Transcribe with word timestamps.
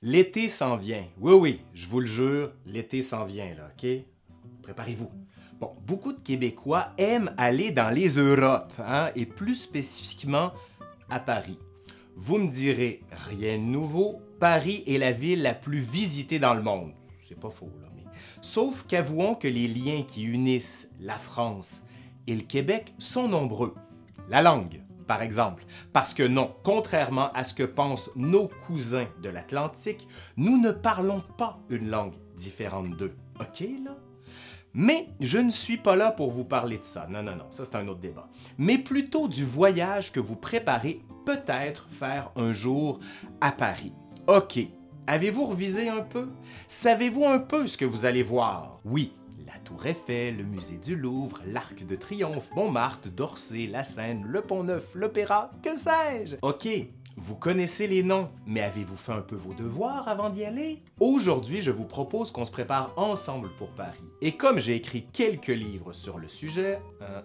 L'été 0.00 0.48
s'en 0.48 0.76
vient. 0.76 1.02
Oui, 1.18 1.32
oui, 1.32 1.60
je 1.74 1.88
vous 1.88 1.98
le 1.98 2.06
jure, 2.06 2.52
l'été 2.64 3.02
s'en 3.02 3.24
vient, 3.24 3.52
là, 3.56 3.68
OK? 3.72 3.88
Préparez-vous. 4.62 5.10
Bon, 5.58 5.72
beaucoup 5.84 6.12
de 6.12 6.20
Québécois 6.20 6.90
aiment 6.98 7.34
aller 7.36 7.72
dans 7.72 7.90
les 7.90 8.10
Europes, 8.10 8.74
hein, 8.78 9.10
et 9.16 9.26
plus 9.26 9.56
spécifiquement 9.56 10.52
à 11.10 11.18
Paris. 11.18 11.58
Vous 12.14 12.38
me 12.38 12.48
direz, 12.48 13.02
rien 13.10 13.58
de 13.58 13.64
nouveau, 13.64 14.20
Paris 14.38 14.84
est 14.86 14.98
la 14.98 15.10
ville 15.10 15.42
la 15.42 15.54
plus 15.54 15.80
visitée 15.80 16.38
dans 16.38 16.54
le 16.54 16.62
monde. 16.62 16.92
C'est 17.28 17.40
pas 17.40 17.50
faux, 17.50 17.72
là, 17.80 17.88
mais... 17.96 18.04
Sauf 18.40 18.84
qu'avouons 18.86 19.34
que 19.34 19.48
les 19.48 19.66
liens 19.66 20.04
qui 20.06 20.22
unissent 20.22 20.92
la 21.00 21.16
France 21.16 21.82
et 22.28 22.36
le 22.36 22.42
Québec 22.42 22.94
sont 22.98 23.26
nombreux. 23.26 23.74
La 24.28 24.42
langue, 24.42 24.80
par 25.08 25.22
exemple. 25.22 25.64
Parce 25.92 26.14
que 26.14 26.22
non, 26.22 26.54
contrairement 26.62 27.32
à 27.32 27.42
ce 27.42 27.54
que 27.54 27.64
pensent 27.64 28.10
nos 28.14 28.46
cousins 28.46 29.08
de 29.20 29.30
l'Atlantique, 29.30 30.06
nous 30.36 30.56
ne 30.58 30.70
parlons 30.70 31.24
pas 31.36 31.58
une 31.70 31.90
langue 31.90 32.14
différente 32.36 32.96
d'eux. 32.96 33.16
OK, 33.40 33.60
là? 33.84 33.96
Mais 34.74 35.08
je 35.18 35.38
ne 35.38 35.50
suis 35.50 35.78
pas 35.78 35.96
là 35.96 36.12
pour 36.12 36.30
vous 36.30 36.44
parler 36.44 36.78
de 36.78 36.84
ça. 36.84 37.08
Non, 37.08 37.22
non, 37.22 37.34
non, 37.34 37.50
ça 37.50 37.64
c'est 37.64 37.74
un 37.74 37.88
autre 37.88 38.00
débat. 38.00 38.28
Mais 38.58 38.78
plutôt 38.78 39.26
du 39.26 39.44
voyage 39.44 40.12
que 40.12 40.20
vous 40.20 40.36
préparez 40.36 41.00
peut-être 41.24 41.88
faire 41.90 42.30
un 42.36 42.52
jour 42.52 43.00
à 43.40 43.50
Paris. 43.50 43.92
OK. 44.28 44.60
Avez-vous 45.06 45.46
revisé 45.46 45.88
un 45.88 46.02
peu? 46.02 46.28
Savez-vous 46.68 47.24
un 47.24 47.38
peu 47.38 47.66
ce 47.66 47.78
que 47.78 47.86
vous 47.86 48.04
allez 48.04 48.22
voir? 48.22 48.76
Oui, 48.84 49.12
Tour 49.68 49.84
Eiffel, 49.84 50.38
le 50.38 50.44
musée 50.44 50.78
du 50.78 50.96
Louvre, 50.96 51.42
l'Arc 51.46 51.84
de 51.84 51.94
Triomphe, 51.94 52.50
Montmartre, 52.56 53.10
d'Orsay, 53.10 53.66
la 53.66 53.84
Seine, 53.84 54.24
le 54.26 54.40
Pont-Neuf, 54.40 54.94
l'Opéra, 54.94 55.50
que 55.62 55.76
sais-je? 55.76 56.36
OK, 56.40 56.66
vous 57.18 57.34
connaissez 57.34 57.86
les 57.86 58.02
noms, 58.02 58.30
mais 58.46 58.62
avez-vous 58.62 58.96
fait 58.96 59.12
un 59.12 59.20
peu 59.20 59.36
vos 59.36 59.52
devoirs 59.52 60.08
avant 60.08 60.30
d'y 60.30 60.46
aller? 60.46 60.82
Aujourd'hui, 61.00 61.60
je 61.60 61.70
vous 61.70 61.84
propose 61.84 62.30
qu'on 62.30 62.46
se 62.46 62.50
prépare 62.50 62.94
ensemble 62.96 63.50
pour 63.58 63.68
Paris. 63.72 64.00
Et 64.22 64.38
comme 64.38 64.58
j'ai 64.58 64.74
écrit 64.74 65.06
quelques 65.12 65.48
livres 65.48 65.92
sur 65.92 66.18
le 66.18 66.28
sujet... 66.28 66.78
hein, 67.02 67.22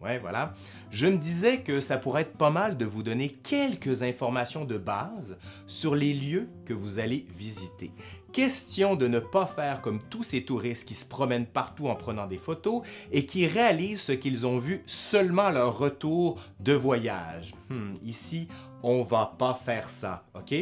Ouais, 0.00 0.18
voilà. 0.18 0.52
Je 0.90 1.06
me 1.06 1.16
disais 1.16 1.62
que 1.62 1.80
ça 1.80 1.96
pourrait 1.96 2.22
être 2.22 2.36
pas 2.36 2.50
mal 2.50 2.76
de 2.76 2.84
vous 2.84 3.02
donner 3.02 3.30
quelques 3.30 4.02
informations 4.02 4.66
de 4.66 4.76
base 4.76 5.38
sur 5.66 5.94
les 5.96 6.12
lieux 6.12 6.50
que 6.66 6.74
vous 6.74 6.98
allez 6.98 7.26
visiter. 7.34 7.90
Question 8.34 8.96
de 8.96 9.06
ne 9.06 9.20
pas 9.20 9.46
faire 9.46 9.80
comme 9.80 10.00
tous 10.10 10.24
ces 10.24 10.44
touristes 10.44 10.88
qui 10.88 10.94
se 10.94 11.04
promènent 11.04 11.46
partout 11.46 11.86
en 11.86 11.94
prenant 11.94 12.26
des 12.26 12.36
photos 12.36 12.82
et 13.12 13.26
qui 13.26 13.46
réalisent 13.46 14.00
ce 14.00 14.10
qu'ils 14.10 14.44
ont 14.44 14.58
vu 14.58 14.82
seulement 14.86 15.42
à 15.42 15.52
leur 15.52 15.78
retour 15.78 16.40
de 16.58 16.72
voyage. 16.72 17.54
Hmm, 17.70 17.94
ici, 18.04 18.48
on 18.82 19.04
va 19.04 19.36
pas 19.38 19.54
faire 19.54 19.88
ça, 19.88 20.24
ok? 20.34 20.52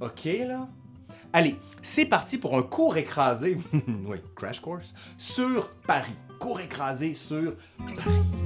Ok 0.00 0.24
là? 0.24 0.66
Allez, 1.32 1.54
c'est 1.82 2.06
parti 2.06 2.36
pour 2.36 2.58
un 2.58 2.62
cours 2.64 2.96
écrasé, 2.96 3.58
oui, 3.72 4.18
crash 4.34 4.58
course, 4.58 4.92
sur 5.16 5.70
Paris. 5.86 6.16
Cours 6.40 6.60
écrasé 6.60 7.14
sur 7.14 7.54
Paris. 7.78 8.37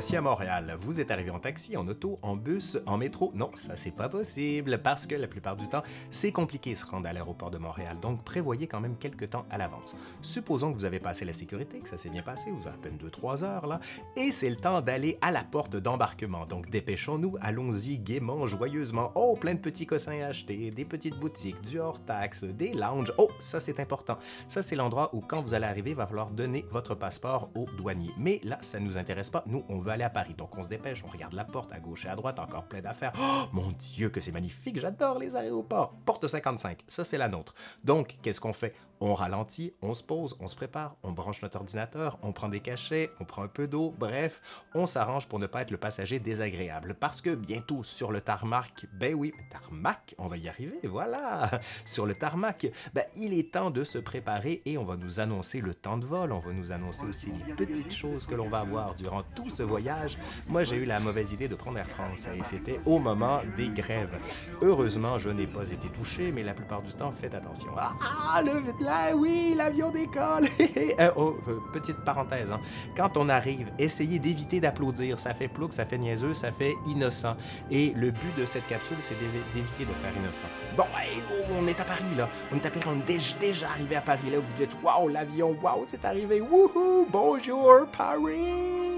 Voici 0.00 0.16
à 0.16 0.22
Montréal. 0.22 0.76
Vous 0.78 0.98
êtes 0.98 1.10
arrivé 1.10 1.30
en 1.30 1.40
taxi, 1.40 1.76
en 1.76 1.86
auto, 1.86 2.18
en 2.22 2.34
bus, 2.34 2.78
en 2.86 2.96
métro? 2.96 3.32
Non, 3.34 3.50
ça 3.52 3.76
c'est 3.76 3.90
pas 3.90 4.08
possible 4.08 4.80
parce 4.82 5.06
que 5.06 5.14
la 5.14 5.28
plupart 5.28 5.56
du 5.56 5.68
temps, 5.68 5.82
c'est 6.08 6.32
compliqué 6.32 6.72
de 6.72 6.76
se 6.78 6.86
rendre 6.86 7.06
à 7.06 7.12
l'aéroport 7.12 7.50
de 7.50 7.58
Montréal. 7.58 7.98
Donc 8.00 8.24
prévoyez 8.24 8.66
quand 8.66 8.80
même 8.80 8.96
quelques 8.96 9.28
temps 9.28 9.44
à 9.50 9.58
l'avance. 9.58 9.94
Supposons 10.22 10.72
que 10.72 10.78
vous 10.78 10.86
avez 10.86 11.00
passé 11.00 11.26
la 11.26 11.34
sécurité, 11.34 11.80
que 11.80 11.88
ça 11.90 11.98
s'est 11.98 12.08
bien 12.08 12.22
passé, 12.22 12.50
vous 12.50 12.66
avez 12.66 12.76
à 12.76 12.78
peine 12.78 12.96
2-3 12.96 13.44
heures 13.44 13.66
là, 13.66 13.78
et 14.16 14.32
c'est 14.32 14.48
le 14.48 14.56
temps 14.56 14.80
d'aller 14.80 15.18
à 15.20 15.30
la 15.30 15.44
porte 15.44 15.76
d'embarquement. 15.76 16.46
Donc 16.46 16.70
dépêchons-nous, 16.70 17.36
allons-y 17.42 17.98
gaiement, 17.98 18.46
joyeusement. 18.46 19.12
Oh, 19.16 19.36
plein 19.38 19.52
de 19.52 19.60
petits 19.60 19.84
cossins 19.84 20.18
à 20.22 20.28
acheter, 20.28 20.70
des 20.70 20.86
petites 20.86 21.18
boutiques, 21.18 21.60
du 21.60 21.78
hors-taxe, 21.78 22.44
des 22.44 22.72
lounges. 22.72 23.12
Oh, 23.18 23.28
ça 23.38 23.60
c'est 23.60 23.78
important. 23.80 24.16
Ça 24.48 24.62
c'est 24.62 24.76
l'endroit 24.76 25.14
où 25.14 25.20
quand 25.20 25.42
vous 25.42 25.52
allez 25.52 25.66
arriver, 25.66 25.90
il 25.90 25.96
va 25.96 26.06
falloir 26.06 26.30
donner 26.30 26.64
votre 26.70 26.94
passeport 26.94 27.50
au 27.54 27.66
douanier. 27.76 28.12
Mais 28.16 28.40
là, 28.44 28.56
ça 28.62 28.80
ne 28.80 28.86
nous 28.86 28.96
intéresse 28.96 29.28
pas. 29.28 29.44
Nous, 29.46 29.62
on 29.68 29.76
veut 29.76 29.89
aller 29.90 30.04
à 30.04 30.10
Paris. 30.10 30.34
Donc 30.36 30.56
on 30.56 30.62
se 30.62 30.68
dépêche, 30.68 31.04
on 31.04 31.08
regarde 31.08 31.34
la 31.34 31.44
porte 31.44 31.72
à 31.72 31.78
gauche 31.78 32.04
et 32.04 32.08
à 32.08 32.16
droite, 32.16 32.38
encore 32.38 32.64
plein 32.64 32.80
d'affaires. 32.80 33.12
Oh 33.18 33.48
mon 33.52 33.72
Dieu, 33.72 34.08
que 34.08 34.20
c'est 34.20 34.32
magnifique, 34.32 34.78
j'adore 34.78 35.18
les 35.18 35.36
aéroports. 35.36 35.94
Porte 36.04 36.26
55, 36.26 36.84
ça 36.88 37.04
c'est 37.04 37.18
la 37.18 37.28
nôtre. 37.28 37.54
Donc, 37.84 38.16
qu'est-ce 38.22 38.40
qu'on 38.40 38.52
fait? 38.52 38.74
On 39.02 39.14
ralentit, 39.14 39.72
on 39.80 39.94
se 39.94 40.02
pose, 40.02 40.36
on 40.40 40.46
se 40.46 40.54
prépare, 40.54 40.96
on 41.02 41.12
branche 41.12 41.40
notre 41.40 41.56
ordinateur, 41.56 42.18
on 42.22 42.32
prend 42.32 42.50
des 42.50 42.60
cachets, 42.60 43.10
on 43.18 43.24
prend 43.24 43.42
un 43.42 43.48
peu 43.48 43.66
d'eau, 43.66 43.94
bref, 43.98 44.42
on 44.74 44.84
s'arrange 44.84 45.26
pour 45.26 45.38
ne 45.38 45.46
pas 45.46 45.62
être 45.62 45.70
le 45.70 45.78
passager 45.78 46.18
désagréable. 46.18 46.94
Parce 47.00 47.22
que 47.22 47.34
bientôt 47.34 47.82
sur 47.82 48.12
le 48.12 48.20
tarmac, 48.20 48.86
ben 48.92 49.14
oui, 49.14 49.32
tarmac, 49.50 50.14
on 50.18 50.26
va 50.26 50.36
y 50.36 50.48
arriver, 50.48 50.80
voilà. 50.84 51.50
Sur 51.86 52.04
le 52.04 52.14
tarmac, 52.14 52.66
ben, 52.92 53.04
il 53.16 53.32
est 53.32 53.52
temps 53.52 53.70
de 53.70 53.84
se 53.84 53.98
préparer 53.98 54.60
et 54.66 54.76
on 54.76 54.84
va 54.84 54.96
nous 54.96 55.20
annoncer 55.20 55.60
le 55.60 55.74
temps 55.74 55.96
de 55.96 56.04
vol, 56.04 56.32
on 56.32 56.40
va 56.40 56.52
nous 56.52 56.72
annoncer 56.72 57.06
aussi 57.06 57.32
les 57.46 57.54
petites 57.54 57.92
choses 57.92 58.26
que 58.26 58.34
l'on 58.34 58.48
va 58.48 58.60
avoir 58.60 58.94
durant 58.94 59.22
tout 59.34 59.48
ce 59.48 59.62
voyage. 59.62 59.79
Moi, 60.48 60.64
j'ai 60.64 60.76
eu 60.76 60.84
la 60.84 61.00
mauvaise 61.00 61.32
idée 61.32 61.48
de 61.48 61.54
prendre 61.54 61.78
Air 61.78 61.88
France 61.88 62.28
et 62.36 62.42
c'était 62.42 62.80
au 62.84 62.98
moment 62.98 63.40
des 63.56 63.68
grèves. 63.68 64.16
Heureusement, 64.62 65.18
je 65.18 65.30
n'ai 65.30 65.46
pas 65.46 65.68
été 65.70 65.88
touché, 65.88 66.32
mais 66.32 66.42
la 66.42 66.54
plupart 66.54 66.82
du 66.82 66.92
temps, 66.92 67.12
faites 67.12 67.34
attention. 67.34 67.70
Ah, 67.78 67.92
ah, 68.34 68.42
le 68.42 68.62
là, 68.84 69.14
oui, 69.14 69.54
l'avion 69.56 69.90
décolle. 69.90 70.48
Euh, 70.98 71.10
oh, 71.16 71.36
euh, 71.48 71.58
petite 71.72 71.98
parenthèse, 72.04 72.50
hein. 72.50 72.60
quand 72.96 73.16
on 73.16 73.28
arrive, 73.28 73.70
essayez 73.78 74.18
d'éviter 74.18 74.60
d'applaudir. 74.60 75.18
Ça 75.18 75.34
fait 75.34 75.48
plouc, 75.48 75.72
ça 75.72 75.84
fait 75.86 75.98
niaiseux, 75.98 76.34
ça 76.34 76.52
fait 76.52 76.74
innocent. 76.86 77.36
Et 77.70 77.92
le 77.96 78.10
but 78.10 78.36
de 78.36 78.44
cette 78.44 78.66
capsule, 78.66 78.96
c'est 79.00 79.14
d'évi- 79.14 79.44
d'éviter 79.54 79.84
de 79.84 79.92
faire 79.94 80.12
innocent. 80.22 80.46
Bon, 80.76 80.84
oh, 80.92 81.54
on 81.58 81.66
est 81.66 81.78
à 81.80 81.84
Paris 81.84 82.02
là. 82.16 82.28
On 82.52 82.56
est 82.56 82.66
à 82.66 82.70
Paris, 82.70 82.84
on 82.88 82.98
est 82.98 83.38
déjà, 83.38 83.68
arrivé 83.68 83.96
à 83.96 84.00
Paris 84.00 84.30
là. 84.30 84.38
Vous 84.40 84.52
dites, 84.54 84.76
waouh, 84.82 85.08
l'avion, 85.08 85.56
waouh, 85.62 85.84
c'est 85.86 86.04
arrivé. 86.04 86.40
Wouhou, 86.40 87.06
bonjour 87.10 87.86
Paris. 87.96 88.89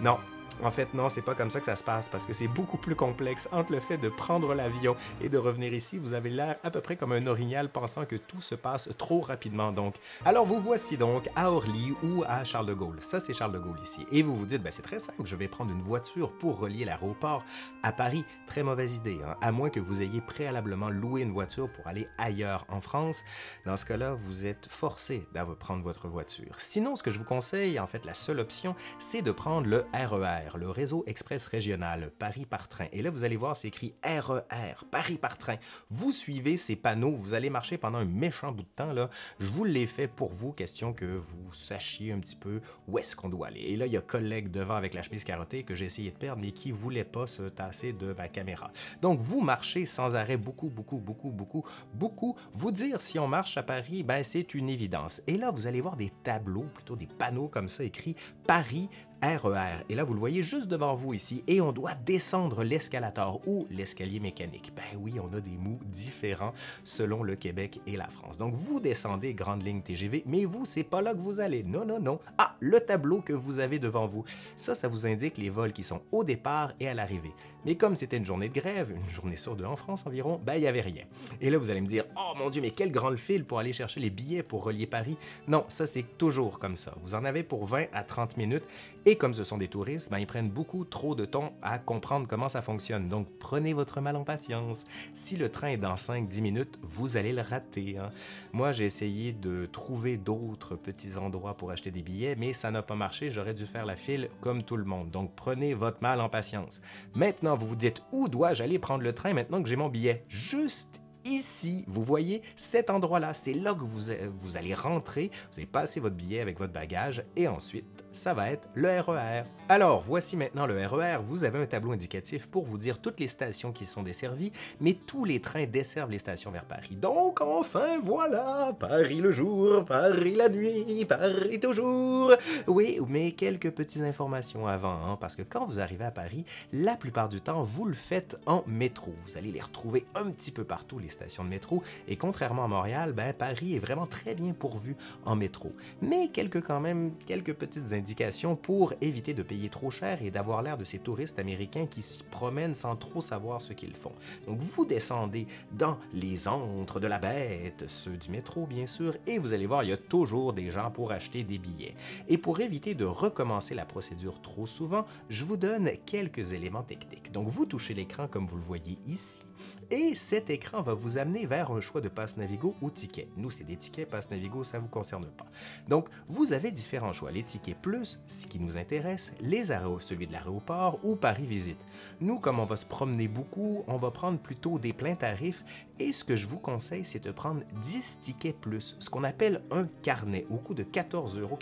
Non. 0.00 0.35
En 0.62 0.70
fait, 0.70 0.94
non, 0.94 1.08
c'est 1.08 1.22
pas 1.22 1.34
comme 1.34 1.50
ça 1.50 1.60
que 1.60 1.66
ça 1.66 1.76
se 1.76 1.84
passe 1.84 2.08
parce 2.08 2.26
que 2.26 2.32
c'est 2.32 2.48
beaucoup 2.48 2.78
plus 2.78 2.94
complexe. 2.94 3.48
Entre 3.52 3.72
le 3.72 3.80
fait 3.80 3.98
de 3.98 4.08
prendre 4.08 4.54
l'avion 4.54 4.96
et 5.20 5.28
de 5.28 5.38
revenir 5.38 5.72
ici, 5.74 5.98
vous 5.98 6.14
avez 6.14 6.30
l'air 6.30 6.56
à 6.62 6.70
peu 6.70 6.80
près 6.80 6.96
comme 6.96 7.12
un 7.12 7.26
orignal 7.26 7.68
pensant 7.68 8.04
que 8.04 8.16
tout 8.16 8.40
se 8.40 8.54
passe 8.54 8.88
trop 8.98 9.20
rapidement. 9.20 9.72
Donc, 9.72 9.96
alors 10.24 10.46
vous 10.46 10.60
voici 10.60 10.96
donc 10.96 11.28
à 11.36 11.50
Orly 11.50 11.94
ou 12.02 12.24
à 12.26 12.44
Charles 12.44 12.66
de 12.66 12.74
Gaulle. 12.74 12.98
Ça, 13.00 13.20
c'est 13.20 13.32
Charles 13.32 13.52
de 13.52 13.58
Gaulle 13.58 13.80
ici. 13.82 14.06
Et 14.12 14.22
vous 14.22 14.36
vous 14.36 14.46
dites, 14.46 14.62
ben, 14.62 14.72
c'est 14.72 14.82
très 14.82 14.98
simple, 14.98 15.24
je 15.24 15.36
vais 15.36 15.48
prendre 15.48 15.70
une 15.72 15.82
voiture 15.82 16.32
pour 16.32 16.58
relier 16.58 16.84
l'aéroport 16.84 17.44
à 17.82 17.92
Paris. 17.92 18.24
Très 18.46 18.62
mauvaise 18.62 18.96
idée, 18.96 19.18
hein? 19.24 19.36
à 19.40 19.52
moins 19.52 19.70
que 19.70 19.80
vous 19.80 20.02
ayez 20.02 20.20
préalablement 20.20 20.90
loué 20.90 21.22
une 21.22 21.32
voiture 21.32 21.70
pour 21.70 21.86
aller 21.86 22.08
ailleurs 22.18 22.64
en 22.68 22.80
France. 22.80 23.24
Dans 23.64 23.76
ce 23.76 23.84
cas-là, 23.84 24.14
vous 24.14 24.46
êtes 24.46 24.66
forcé 24.68 25.26
de 25.34 25.54
prendre 25.54 25.82
votre 25.82 26.08
voiture. 26.08 26.54
Sinon, 26.58 26.96
ce 26.96 27.02
que 27.02 27.10
je 27.10 27.18
vous 27.18 27.24
conseille, 27.24 27.78
en 27.78 27.86
fait, 27.86 28.04
la 28.04 28.14
seule 28.14 28.40
option, 28.40 28.74
c'est 28.98 29.22
de 29.22 29.30
prendre 29.30 29.68
le 29.68 29.84
RER, 29.92 30.45
le 30.54 30.70
réseau 30.70 31.02
express 31.06 31.46
régional 31.48 32.12
Paris 32.18 32.46
par 32.46 32.68
train. 32.68 32.86
Et 32.92 33.02
là, 33.02 33.10
vous 33.10 33.24
allez 33.24 33.36
voir, 33.36 33.56
c'est 33.56 33.68
écrit 33.68 33.94
RER, 34.04 34.84
Paris 34.90 35.18
par 35.18 35.36
train. 35.38 35.56
Vous 35.90 36.12
suivez 36.12 36.56
ces 36.56 36.76
panneaux, 36.76 37.16
vous 37.16 37.34
allez 37.34 37.50
marcher 37.50 37.78
pendant 37.78 37.98
un 37.98 38.04
méchant 38.04 38.52
bout 38.52 38.62
de 38.62 38.68
temps. 38.76 38.92
Là. 38.92 39.10
Je 39.40 39.48
vous 39.48 39.64
l'ai 39.64 39.86
fait 39.86 40.06
pour 40.06 40.32
vous, 40.32 40.52
question 40.52 40.92
que 40.92 41.04
vous 41.04 41.52
sachiez 41.52 42.12
un 42.12 42.20
petit 42.20 42.36
peu 42.36 42.60
où 42.86 42.98
est-ce 42.98 43.16
qu'on 43.16 43.28
doit 43.28 43.48
aller. 43.48 43.60
Et 43.60 43.76
là, 43.76 43.86
il 43.86 43.92
y 43.92 43.96
a 43.96 44.00
collègue 44.00 44.50
devant 44.50 44.76
avec 44.76 44.94
la 44.94 45.02
chemise 45.02 45.24
carottée 45.24 45.64
que 45.64 45.74
j'ai 45.74 45.86
essayé 45.86 46.10
de 46.10 46.16
perdre, 46.16 46.40
mais 46.40 46.52
qui 46.52 46.70
voulait 46.70 47.04
pas 47.04 47.26
se 47.26 47.42
tasser 47.42 47.92
de 47.92 48.12
ma 48.12 48.28
caméra. 48.28 48.70
Donc, 49.02 49.18
vous 49.18 49.40
marchez 49.40 49.86
sans 49.86 50.14
arrêt 50.14 50.36
beaucoup, 50.36 50.68
beaucoup, 50.68 50.98
beaucoup, 50.98 51.30
beaucoup, 51.30 51.64
beaucoup. 51.94 52.36
Vous 52.52 52.70
dire 52.70 53.00
si 53.00 53.18
on 53.18 53.26
marche 53.26 53.56
à 53.56 53.62
Paris, 53.62 54.02
ben, 54.02 54.22
c'est 54.22 54.54
une 54.54 54.68
évidence. 54.68 55.22
Et 55.26 55.36
là, 55.36 55.50
vous 55.50 55.66
allez 55.66 55.80
voir 55.80 55.96
des 55.96 56.10
tableaux, 56.22 56.66
plutôt 56.74 56.96
des 56.96 57.06
panneaux 57.06 57.48
comme 57.48 57.68
ça 57.68 57.84
écrits 57.84 58.16
Paris 58.46 58.88
RER. 59.22 59.84
Et 59.88 59.94
là, 59.94 60.04
vous 60.04 60.14
le 60.14 60.20
voyez 60.20 60.42
juste 60.42 60.68
devant 60.68 60.94
vous 60.94 61.14
ici. 61.14 61.42
Et 61.46 61.60
on 61.60 61.72
doit 61.72 61.94
descendre 61.94 62.64
l'escalator 62.64 63.40
ou 63.46 63.66
l'escalier 63.70 64.20
mécanique. 64.20 64.72
Ben 64.74 64.98
oui, 65.00 65.14
on 65.20 65.34
a 65.36 65.40
des 65.40 65.56
mots 65.56 65.78
différents 65.86 66.52
selon 66.84 67.22
le 67.22 67.36
Québec 67.36 67.80
et 67.86 67.96
la 67.96 68.08
France. 68.08 68.38
Donc, 68.38 68.54
vous 68.54 68.80
descendez 68.80 69.34
Grande 69.34 69.62
Ligne 69.62 69.82
TGV, 69.82 70.22
mais 70.26 70.44
vous, 70.44 70.64
c'est 70.64 70.84
pas 70.84 71.02
là 71.02 71.14
que 71.14 71.20
vous 71.20 71.40
allez. 71.40 71.62
Non, 71.62 71.84
non, 71.84 72.00
non. 72.00 72.20
Ah, 72.38 72.56
le 72.60 72.80
tableau 72.80 73.20
que 73.20 73.32
vous 73.32 73.58
avez 73.58 73.78
devant 73.78 74.06
vous. 74.06 74.24
Ça, 74.56 74.74
ça 74.74 74.88
vous 74.88 75.06
indique 75.06 75.38
les 75.38 75.50
vols 75.50 75.72
qui 75.72 75.84
sont 75.84 76.02
au 76.12 76.24
départ 76.24 76.72
et 76.80 76.88
à 76.88 76.94
l'arrivée. 76.94 77.32
Mais 77.66 77.74
comme 77.74 77.96
c'était 77.96 78.16
une 78.16 78.24
journée 78.24 78.48
de 78.48 78.54
grève, 78.54 78.92
une 78.92 79.12
journée 79.12 79.34
sur 79.34 79.56
deux 79.56 79.64
en 79.64 79.74
France 79.74 80.06
environ, 80.06 80.40
ben 80.46 80.54
il 80.54 80.60
n'y 80.60 80.68
avait 80.68 80.82
rien. 80.82 81.02
Et 81.40 81.50
là, 81.50 81.58
vous 81.58 81.72
allez 81.72 81.80
me 81.80 81.88
dire, 81.88 82.04
oh 82.16 82.32
mon 82.38 82.48
Dieu, 82.48 82.62
mais 82.62 82.70
quel 82.70 82.92
grand 82.92 83.16
fil 83.16 83.44
pour 83.44 83.58
aller 83.58 83.72
chercher 83.72 83.98
les 83.98 84.08
billets 84.08 84.44
pour 84.44 84.62
relier 84.62 84.86
Paris. 84.86 85.16
Non, 85.48 85.64
ça 85.68 85.84
c'est 85.86 86.16
toujours 86.16 86.60
comme 86.60 86.76
ça. 86.76 86.94
Vous 87.02 87.16
en 87.16 87.24
avez 87.24 87.42
pour 87.42 87.66
20 87.66 87.86
à 87.92 88.04
30 88.04 88.36
minutes. 88.36 88.62
Et 89.08 89.16
comme 89.16 89.34
ce 89.34 89.44
sont 89.44 89.58
des 89.58 89.68
touristes, 89.68 90.10
ben, 90.10 90.18
ils 90.18 90.26
prennent 90.26 90.50
beaucoup 90.50 90.84
trop 90.84 91.14
de 91.14 91.24
temps 91.24 91.52
à 91.62 91.78
comprendre 91.78 92.26
comment 92.28 92.48
ça 92.48 92.62
fonctionne. 92.62 93.08
Donc 93.08 93.28
prenez 93.38 93.72
votre 93.72 94.00
mal 94.00 94.16
en 94.16 94.24
patience. 94.24 94.84
Si 95.14 95.36
le 95.36 95.48
train 95.48 95.68
est 95.68 95.76
dans 95.76 95.94
5-10 95.94 96.40
minutes, 96.40 96.78
vous 96.82 97.16
allez 97.16 97.32
le 97.32 97.42
rater. 97.42 97.98
Hein. 97.98 98.10
Moi, 98.52 98.72
j'ai 98.72 98.84
essayé 98.84 99.32
de 99.32 99.66
trouver 99.66 100.16
d'autres 100.16 100.76
petits 100.76 101.16
endroits 101.16 101.54
pour 101.54 101.70
acheter 101.70 101.90
des 101.90 102.02
billets, 102.02 102.36
mais 102.36 102.52
ça 102.52 102.70
n'a 102.70 102.82
pas 102.82 102.96
marché. 102.96 103.30
J'aurais 103.30 103.54
dû 103.54 103.66
faire 103.66 103.86
la 103.86 103.96
file 103.96 104.28
comme 104.40 104.62
tout 104.62 104.76
le 104.76 104.84
monde. 104.84 105.10
Donc 105.10 105.32
prenez 105.34 105.74
votre 105.74 105.98
mal 106.00 106.20
en 106.20 106.28
patience. 106.28 106.80
Maintenant, 107.14 107.55
vous 107.56 107.66
vous 107.66 107.76
dites, 107.76 108.02
où 108.12 108.28
dois-je 108.28 108.62
aller 108.62 108.78
prendre 108.78 109.02
le 109.02 109.14
train 109.14 109.32
maintenant 109.32 109.62
que 109.62 109.68
j'ai 109.68 109.76
mon 109.76 109.88
billet? 109.88 110.24
Juste 110.28 111.00
ici, 111.24 111.84
vous 111.88 112.04
voyez 112.04 112.42
cet 112.54 112.90
endroit-là, 112.90 113.34
c'est 113.34 113.54
là 113.54 113.74
que 113.74 113.80
vous, 113.80 114.12
vous 114.38 114.56
allez 114.56 114.74
rentrer, 114.74 115.30
vous 115.50 115.58
allez 115.58 115.66
passer 115.66 116.00
votre 116.00 116.14
billet 116.14 116.40
avec 116.40 116.58
votre 116.58 116.72
bagage 116.72 117.22
et 117.34 117.48
ensuite 117.48 118.04
ça 118.12 118.34
va 118.34 118.50
être 118.50 118.68
le 118.74 119.00
RER. 119.00 119.42
Alors, 119.68 120.04
voici 120.06 120.36
maintenant 120.36 120.64
le 120.64 120.86
RER. 120.86 121.16
E 121.16 121.22
vous 121.24 121.42
avez 121.42 121.58
un 121.58 121.66
tableau 121.66 121.90
indicatif 121.90 122.46
pour 122.46 122.64
vous 122.64 122.78
dire 122.78 123.00
toutes 123.00 123.18
les 123.18 123.26
stations 123.26 123.72
qui 123.72 123.84
sont 123.84 124.04
desservies, 124.04 124.52
mais 124.80 124.92
tous 124.94 125.24
les 125.24 125.40
trains 125.40 125.66
desservent 125.66 126.12
les 126.12 126.20
stations 126.20 126.52
vers 126.52 126.64
Paris. 126.64 126.94
Donc, 126.94 127.40
enfin, 127.40 127.98
voilà, 128.00 128.72
Paris 128.78 129.16
le 129.16 129.32
jour, 129.32 129.84
Paris 129.84 130.36
la 130.36 130.48
nuit, 130.48 131.04
Paris 131.04 131.58
toujours. 131.58 132.32
Oui, 132.68 133.00
mais 133.08 133.32
quelques 133.32 133.72
petites 133.72 134.02
informations 134.02 134.68
avant, 134.68 135.04
hein, 135.04 135.18
parce 135.20 135.34
que 135.34 135.42
quand 135.42 135.66
vous 135.66 135.80
arrivez 135.80 136.04
à 136.04 136.12
Paris, 136.12 136.44
la 136.72 136.94
plupart 136.94 137.28
du 137.28 137.40
temps, 137.40 137.64
vous 137.64 137.86
le 137.86 137.94
faites 137.94 138.36
en 138.46 138.62
métro. 138.68 139.16
Vous 139.26 139.36
allez 139.36 139.50
les 139.50 139.60
retrouver 139.60 140.06
un 140.14 140.30
petit 140.30 140.52
peu 140.52 140.62
partout, 140.62 141.00
les 141.00 141.08
stations 141.08 141.42
de 141.42 141.48
métro, 141.48 141.82
et 142.06 142.14
contrairement 142.14 142.62
à 142.62 142.68
Montréal, 142.68 143.12
ben, 143.12 143.32
Paris 143.32 143.74
est 143.74 143.80
vraiment 143.80 144.06
très 144.06 144.36
bien 144.36 144.52
pourvu 144.52 144.94
en 145.24 145.34
métro. 145.34 145.72
Mais 146.02 146.28
quelques 146.28 146.62
quand 146.62 146.78
même, 146.78 147.10
quelques 147.26 147.54
petites 147.54 147.92
indications 147.92 148.54
pour 148.54 148.92
éviter 149.00 149.34
de 149.34 149.42
payer 149.42 149.55
trop 149.70 149.90
cher 149.90 150.22
et 150.22 150.30
d'avoir 150.30 150.62
l'air 150.62 150.76
de 150.76 150.84
ces 150.84 150.98
touristes 150.98 151.38
américains 151.38 151.86
qui 151.86 152.02
se 152.02 152.22
promènent 152.22 152.74
sans 152.74 152.96
trop 152.96 153.20
savoir 153.20 153.60
ce 153.60 153.72
qu'ils 153.72 153.96
font. 153.96 154.12
Donc 154.46 154.60
vous 154.60 154.84
descendez 154.84 155.46
dans 155.72 155.98
les 156.12 156.46
antres 156.46 157.00
de 157.00 157.06
la 157.06 157.18
bête, 157.18 157.84
ceux 157.88 158.16
du 158.16 158.30
métro 158.30 158.66
bien 158.66 158.86
sûr, 158.86 159.16
et 159.26 159.38
vous 159.38 159.52
allez 159.52 159.66
voir, 159.66 159.82
il 159.82 159.90
y 159.90 159.92
a 159.92 159.96
toujours 159.96 160.52
des 160.52 160.70
gens 160.70 160.90
pour 160.90 161.12
acheter 161.12 161.42
des 161.42 161.58
billets. 161.58 161.94
Et 162.28 162.38
pour 162.38 162.60
éviter 162.60 162.94
de 162.94 163.04
recommencer 163.04 163.74
la 163.74 163.86
procédure 163.86 164.40
trop 164.42 164.66
souvent, 164.66 165.06
je 165.28 165.44
vous 165.44 165.56
donne 165.56 165.90
quelques 166.04 166.52
éléments 166.52 166.82
techniques. 166.82 167.32
Donc 167.32 167.48
vous 167.48 167.66
touchez 167.66 167.94
l'écran 167.94 168.28
comme 168.28 168.46
vous 168.46 168.56
le 168.56 168.62
voyez 168.62 168.98
ici 169.06 169.45
et 169.90 170.14
cet 170.14 170.50
écran 170.50 170.82
va 170.82 170.94
vous 170.94 171.18
amener 171.18 171.46
vers 171.46 171.70
un 171.70 171.80
choix 171.80 172.00
de 172.00 172.08
passe 172.08 172.36
Navigo 172.36 172.74
ou 172.80 172.90
ticket. 172.90 173.28
Nous, 173.36 173.50
c'est 173.50 173.64
des 173.64 173.76
tickets, 173.76 174.08
passe 174.08 174.30
Navigo, 174.30 174.64
ça 174.64 174.78
ne 174.78 174.82
vous 174.82 174.88
concerne 174.88 175.26
pas. 175.26 175.46
Donc, 175.88 176.08
vous 176.28 176.52
avez 176.52 176.70
différents 176.70 177.12
choix. 177.12 177.30
Les 177.30 177.42
tickets 177.42 177.78
plus, 177.80 178.20
ce 178.26 178.46
qui 178.46 178.58
nous 178.58 178.76
intéresse, 178.76 179.32
les 179.40 179.70
arrêts, 179.70 179.86
celui 180.00 180.26
de 180.26 180.32
l'aéroport 180.32 180.98
ou 181.04 181.16
Paris 181.16 181.46
Visite. 181.46 181.78
Nous, 182.20 182.38
comme 182.38 182.58
on 182.58 182.64
va 182.64 182.76
se 182.76 182.86
promener 182.86 183.28
beaucoup, 183.28 183.84
on 183.86 183.96
va 183.96 184.10
prendre 184.10 184.38
plutôt 184.38 184.78
des 184.78 184.92
pleins 184.92 185.14
tarifs 185.14 185.64
et 185.98 186.12
ce 186.12 186.24
que 186.24 186.36
je 186.36 186.46
vous 186.46 186.58
conseille, 186.58 187.04
c'est 187.04 187.24
de 187.24 187.30
prendre 187.30 187.62
10 187.82 188.18
tickets 188.20 188.56
plus, 188.56 188.96
ce 188.98 189.10
qu'on 189.10 189.24
appelle 189.24 189.62
un 189.70 189.86
carnet 190.02 190.46
au 190.50 190.56
coût 190.56 190.74
de 190.74 190.84
14,90 190.84 191.40
euros. 191.40 191.58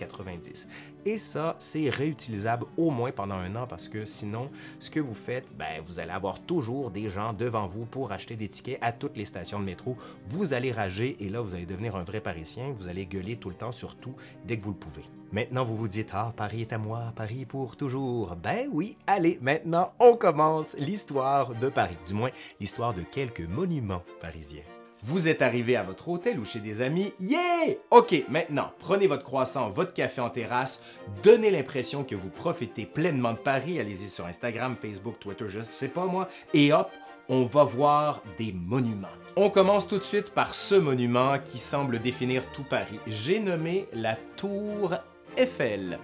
Et 1.06 1.19
ça, 1.19 1.56
c'est 1.58 1.90
réutilisable 1.90 2.66
au 2.76 2.90
moins 2.90 3.12
pendant 3.12 3.34
un 3.34 3.54
an 3.56 3.66
parce 3.66 3.88
que 3.88 4.04
sinon, 4.04 4.50
ce 4.81 4.90
que 4.90 5.00
vous 5.00 5.14
faites, 5.14 5.54
ben, 5.56 5.82
vous 5.84 6.00
allez 6.00 6.10
avoir 6.10 6.40
toujours 6.40 6.90
des 6.90 7.10
gens 7.10 7.32
devant 7.32 7.66
vous 7.66 7.84
pour 7.84 8.12
acheter 8.12 8.36
des 8.36 8.48
tickets 8.48 8.78
à 8.81 8.92
toutes 8.92 9.16
les 9.16 9.26
stations 9.26 9.60
de 9.60 9.64
métro. 9.64 9.96
Vous 10.26 10.54
allez 10.54 10.72
rager 10.72 11.16
et 11.20 11.28
là, 11.28 11.40
vous 11.40 11.54
allez 11.54 11.66
devenir 11.66 11.96
un 11.96 12.04
vrai 12.04 12.20
Parisien. 12.20 12.75
Vous 12.78 12.88
allez 12.88 13.06
gueuler 13.06 13.36
tout 13.36 13.50
le 13.50 13.56
temps, 13.56 13.72
surtout 13.72 14.14
dès 14.46 14.56
que 14.56 14.62
vous 14.62 14.70
le 14.70 14.76
pouvez. 14.76 15.04
Maintenant, 15.34 15.64
vous 15.64 15.76
vous 15.76 15.88
dites, 15.88 16.10
ah, 16.12 16.32
Paris 16.36 16.60
est 16.62 16.72
à 16.72 16.78
moi, 16.78 17.12
Paris 17.16 17.44
pour 17.44 17.76
toujours. 17.76 18.36
Ben 18.36 18.69
oui, 18.70 18.96
allez, 19.06 19.38
maintenant, 19.42 19.92
on 19.98 20.16
commence 20.16 20.76
l'histoire 20.78 21.54
de 21.56 21.69
Paris, 21.69 21.96
du 22.06 22.14
moins 22.14 22.31
l'histoire 22.60 22.94
de 22.94 23.02
quelques 23.02 23.40
monuments 23.40 24.04
parisiens. 24.24 24.62
Vous 25.02 25.28
êtes 25.28 25.42
arrivé 25.42 25.76
à 25.76 25.82
votre 25.82 26.08
hôtel 26.08 26.40
ou 26.40 26.46
chez 26.46 26.60
des 26.60 26.80
amis? 26.80 27.12
Yeah! 27.20 27.74
OK, 27.90 28.24
maintenant, 28.30 28.72
prenez 28.78 29.06
votre 29.06 29.22
croissant, 29.22 29.68
votre 29.68 29.92
café 29.92 30.22
en 30.22 30.30
terrasse, 30.30 30.80
donnez 31.22 31.50
l'impression 31.50 32.04
que 32.04 32.14
vous 32.14 32.30
profitez 32.30 32.86
pleinement 32.86 33.32
de 33.32 33.38
Paris. 33.38 33.78
Allez-y 33.78 34.08
sur 34.08 34.24
Instagram, 34.24 34.76
Facebook, 34.80 35.18
Twitter, 35.20 35.44
je 35.48 35.60
sais 35.60 35.88
pas 35.88 36.06
moi. 36.06 36.26
Et 36.54 36.72
hop, 36.72 36.90
on 37.28 37.42
va 37.42 37.64
voir 37.64 38.22
des 38.38 38.54
monuments. 38.54 39.08
On 39.36 39.50
commence 39.50 39.86
tout 39.86 39.98
de 39.98 40.02
suite 40.02 40.30
par 40.30 40.54
ce 40.54 40.74
monument 40.74 41.38
qui 41.38 41.58
semble 41.58 41.98
définir 41.98 42.50
tout 42.52 42.64
Paris. 42.64 42.98
J'ai 43.06 43.40
nommé 43.40 43.86
la 43.92 44.16
Tour 44.36 44.94
Eiffel. 45.36 45.98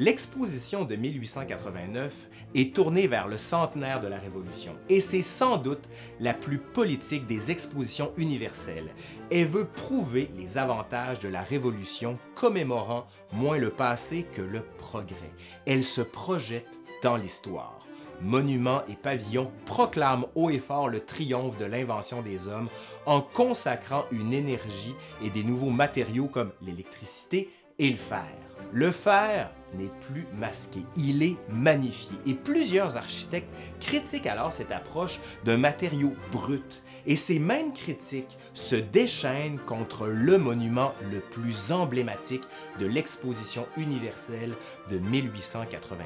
L'exposition 0.00 0.84
de 0.84 0.94
1889 0.94 2.28
est 2.54 2.72
tournée 2.72 3.08
vers 3.08 3.26
le 3.26 3.36
centenaire 3.36 4.00
de 4.00 4.06
la 4.06 4.16
Révolution 4.18 4.76
et 4.88 5.00
c'est 5.00 5.22
sans 5.22 5.56
doute 5.56 5.88
la 6.20 6.34
plus 6.34 6.58
politique 6.58 7.26
des 7.26 7.50
expositions 7.50 8.12
universelles. 8.16 8.90
Elle 9.32 9.48
veut 9.48 9.66
prouver 9.66 10.30
les 10.36 10.56
avantages 10.56 11.18
de 11.18 11.28
la 11.28 11.42
Révolution 11.42 12.16
commémorant 12.36 13.08
moins 13.32 13.58
le 13.58 13.70
passé 13.70 14.24
que 14.32 14.40
le 14.40 14.62
progrès. 14.76 15.32
Elle 15.66 15.82
se 15.82 16.02
projette 16.02 16.78
dans 17.02 17.16
l'histoire 17.16 17.80
monuments 18.20 18.82
et 18.88 18.94
pavillons 18.94 19.52
proclament 19.64 20.26
haut 20.34 20.50
et 20.50 20.58
fort 20.58 20.88
le 20.88 20.98
triomphe 21.00 21.56
de 21.56 21.64
l'invention 21.64 22.20
des 22.20 22.48
hommes 22.48 22.68
en 23.06 23.20
consacrant 23.20 24.06
une 24.10 24.32
énergie 24.32 24.94
et 25.22 25.30
des 25.30 25.44
nouveaux 25.44 25.70
matériaux 25.70 26.26
comme 26.26 26.50
l'électricité 26.60 27.48
et 27.78 27.90
le 27.90 27.96
fer. 27.96 28.26
Le 28.72 28.90
fer 28.90 29.52
n'est 29.74 29.90
plus 30.00 30.26
masqué, 30.34 30.80
il 30.96 31.22
est 31.22 31.36
magnifié 31.48 32.16
et 32.26 32.34
plusieurs 32.34 32.96
architectes 32.96 33.48
critiquent 33.80 34.26
alors 34.26 34.52
cette 34.52 34.72
approche 34.72 35.20
d'un 35.44 35.58
matériau 35.58 36.14
brut 36.32 36.82
et 37.06 37.16
ces 37.16 37.38
mêmes 37.38 37.72
critiques 37.72 38.38
se 38.54 38.76
déchaînent 38.76 39.58
contre 39.58 40.06
le 40.06 40.38
monument 40.38 40.92
le 41.10 41.20
plus 41.20 41.72
emblématique 41.72 42.44
de 42.78 42.86
l'exposition 42.86 43.66
universelle 43.76 44.54
de 44.90 44.98
1889. 44.98 46.04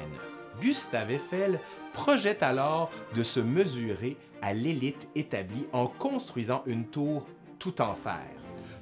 Gustave 0.61 1.11
Eiffel 1.11 1.59
projette 1.93 2.43
alors 2.43 2.91
de 3.15 3.23
se 3.23 3.39
mesurer 3.39 4.17
à 4.41 4.53
l'élite 4.53 5.07
établie 5.15 5.65
en 5.73 5.87
construisant 5.87 6.63
une 6.65 6.85
tour 6.85 7.25
tout 7.59 7.81
en 7.81 7.95
fer. 7.95 8.27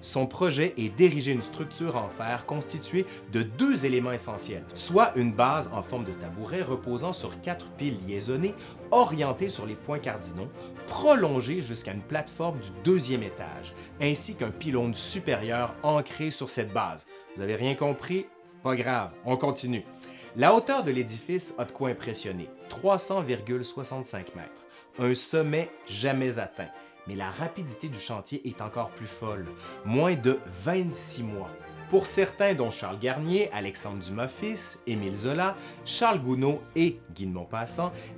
Son 0.01 0.25
projet 0.25 0.73
est 0.77 0.89
d'ériger 0.89 1.31
une 1.31 1.43
structure 1.43 1.95
en 1.95 2.09
fer 2.09 2.47
constituée 2.47 3.05
de 3.31 3.43
deux 3.43 3.85
éléments 3.85 4.11
essentiels, 4.11 4.65
soit 4.73 5.11
une 5.15 5.31
base 5.31 5.69
en 5.73 5.83
forme 5.83 6.05
de 6.05 6.11
tabouret 6.13 6.63
reposant 6.63 7.13
sur 7.13 7.39
quatre 7.41 7.69
piles 7.71 7.99
liaisonnées 8.07 8.55
orientées 8.89 9.49
sur 9.49 9.67
les 9.67 9.75
points 9.75 9.99
cardinaux, 9.99 10.49
prolongée 10.87 11.61
jusqu'à 11.61 11.93
une 11.93 12.01
plateforme 12.01 12.59
du 12.59 12.69
deuxième 12.83 13.23
étage, 13.23 13.73
ainsi 14.01 14.35
qu'un 14.35 14.49
pylône 14.49 14.95
supérieur 14.95 15.75
ancré 15.83 16.31
sur 16.31 16.49
cette 16.49 16.73
base. 16.73 17.05
Vous 17.35 17.43
avez 17.43 17.55
rien 17.55 17.75
compris? 17.75 18.25
C'est 18.47 18.61
pas 18.61 18.75
grave, 18.75 19.11
on 19.23 19.37
continue. 19.37 19.85
La 20.35 20.55
hauteur 20.55 20.83
de 20.83 20.91
l'édifice 20.91 21.53
a 21.57 21.65
de 21.65 21.71
quoi 21.71 21.89
impressionner, 21.89 22.49
300,65 22.69 24.15
mètres, 24.35 24.65
un 24.97 25.13
sommet 25.13 25.69
jamais 25.85 26.39
atteint 26.39 26.69
mais 27.11 27.17
la 27.17 27.29
rapidité 27.29 27.89
du 27.89 27.99
chantier 27.99 28.41
est 28.47 28.61
encore 28.61 28.89
plus 28.91 29.05
folle, 29.05 29.45
moins 29.83 30.15
de 30.15 30.39
26 30.63 31.23
mois. 31.23 31.49
Pour 31.91 32.07
certains, 32.07 32.53
dont 32.53 32.69
Charles 32.69 32.99
Garnier, 32.99 33.51
Alexandre 33.51 34.01
Dumas-Fils, 34.01 34.79
Émile 34.87 35.13
Zola, 35.13 35.57
Charles 35.83 36.21
Gounod 36.21 36.59
et 36.73 37.01
Guy 37.13 37.25
de 37.25 37.37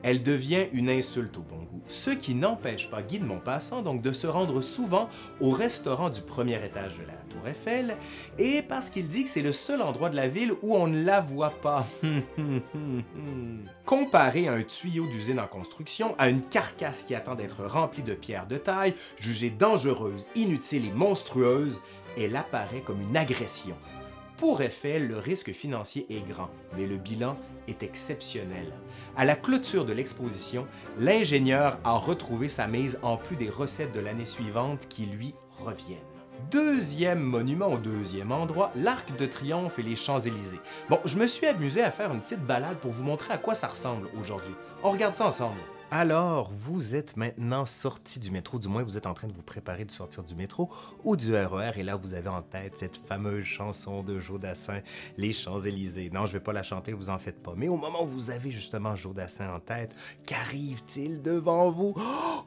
elle 0.04 0.22
devient 0.22 0.68
une 0.74 0.92
insulte 0.92 1.36
au 1.40 1.42
bon 1.42 1.64
goût. 1.64 1.82
Ce 1.88 2.12
qui 2.12 2.36
n'empêche 2.36 2.88
pas 2.92 3.02
Guy 3.02 3.18
de 3.18 3.26
donc 3.82 4.04
de 4.04 4.12
se 4.12 4.28
rendre 4.28 4.62
souvent 4.62 5.10
au 5.42 5.50
restaurant 5.50 6.12
du 6.12 6.22
premier 6.22 6.64
étage 6.64 7.00
de 7.00 7.02
la 7.08 7.14
Tour 7.32 7.48
Eiffel, 7.48 7.98
et 8.38 8.62
parce 8.62 8.92
qu'il 8.92 9.08
dit 9.08 9.24
que 9.24 9.30
c'est 9.32 9.42
le 9.42 9.52
seul 9.52 9.82
endroit 9.82 10.12
de 10.12 10.16
la 10.16 10.28
ville 10.28 10.54
où 10.62 10.76
on 10.76 10.86
ne 10.86 11.04
la 11.04 11.20
voit 11.20 11.50
pas. 11.50 11.88
Comparé 13.86 14.48
à 14.50 14.54
un 14.54 14.62
tuyau 14.62 15.08
d'usine 15.08 15.40
en 15.40 15.48
construction, 15.48 16.14
à 16.20 16.30
une 16.30 16.42
carcasse 16.42 17.02
qui 17.02 17.16
attend 17.16 17.34
d'être 17.34 17.66
remplie 17.66 18.04
de 18.04 18.14
pierres 18.14 18.46
de 18.46 18.58
taille, 18.58 18.94
jugée 19.18 19.50
dangereuse, 19.50 20.28
inutile 20.36 20.86
et 20.86 20.92
monstrueuse, 20.92 21.82
elle 22.18 22.36
apparaît 22.36 22.82
comme 22.82 23.02
une 23.02 23.18
agression. 23.18 23.76
Pour 24.38 24.62
Eiffel, 24.62 25.08
le 25.08 25.20
risque 25.20 25.52
financier 25.52 26.06
est 26.10 26.28
grand, 26.28 26.50
mais 26.76 26.88
le 26.88 26.98
bilan 26.98 27.38
est 27.68 27.84
exceptionnel. 27.84 28.74
À 29.16 29.26
la 29.26 29.36
clôture 29.36 29.86
de 29.86 29.94
l'exposition, 29.94 30.68
l'ingénieur 31.00 31.80
a 31.84 31.94
retrouvé 31.94 32.50
sa 32.50 32.68
mise 32.68 33.00
en 33.04 33.16
plus 33.16 33.36
des 33.36 33.50
recettes 33.50 33.94
de 33.94 34.00
l'année 34.00 34.26
suivante 34.26 34.88
qui 34.90 35.06
lui 35.06 35.36
reviennent. 35.64 36.00
Deuxième 36.52 37.22
monument 37.22 37.68
au 37.68 37.78
deuxième 37.78 38.32
endroit, 38.32 38.72
l'Arc 38.76 39.16
de 39.18 39.26
Triomphe 39.26 39.80
et 39.80 39.84
les 39.84 39.96
Champs-Élysées. 39.96 40.60
Bon, 40.90 41.00
je 41.06 41.18
me 41.18 41.28
suis 41.28 41.48
amusé 41.48 41.82
à 41.82 41.92
faire 41.92 42.12
une 42.12 42.22
petite 42.22 42.46
balade 42.46 42.78
pour 42.78 42.92
vous 42.92 43.04
montrer 43.04 43.34
à 43.34 43.38
quoi 43.38 43.54
ça 43.54 43.68
ressemble 43.68 44.10
aujourd'hui. 44.20 44.54
On 44.84 44.92
regarde 44.92 45.14
ça 45.14 45.28
ensemble. 45.28 45.60
Alors, 45.96 46.52
vous 46.52 46.96
êtes 46.96 47.18
maintenant 47.18 47.68
sorti 47.68 48.20
du 48.20 48.32
métro, 48.32 48.58
du 48.58 48.68
moins 48.68 48.82
vous 48.82 48.98
êtes 48.98 49.06
en 49.06 49.14
train 49.14 49.28
de 49.28 49.32
vous 49.32 49.44
préparer 49.44 49.86
de 49.86 49.92
sortir 49.92 50.24
du 50.24 50.34
métro 50.34 50.72
ou 51.04 51.16
du 51.16 51.36
RER, 51.36 51.74
et 51.78 51.84
là 51.84 51.96
vous 51.96 52.16
avez 52.16 52.30
en 52.30 52.42
tête 52.42 52.76
cette 52.78 52.98
fameuse 52.98 53.46
chanson 53.46 54.02
de 54.02 54.20
Joe 54.20 54.40
Dassin, 54.40 54.80
Les 55.18 55.34
Champs-Élysées. 55.34 56.10
Non, 56.12 56.26
je 56.26 56.32
vais 56.32 56.40
pas 56.40 56.52
la 56.52 56.64
chanter, 56.64 56.94
vous 56.94 57.12
en 57.12 57.20
faites 57.20 57.44
pas. 57.44 57.54
Mais 57.56 57.68
au 57.68 57.78
moment 57.78 58.06
où 58.06 58.08
vous 58.08 58.32
avez 58.32 58.50
justement 58.50 58.96
Joe 58.96 59.14
Dassin 59.14 59.54
en 59.54 59.60
tête, 59.60 59.96
qu'arrive-t-il 60.26 61.22
devant 61.22 61.70
vous? 61.70 61.94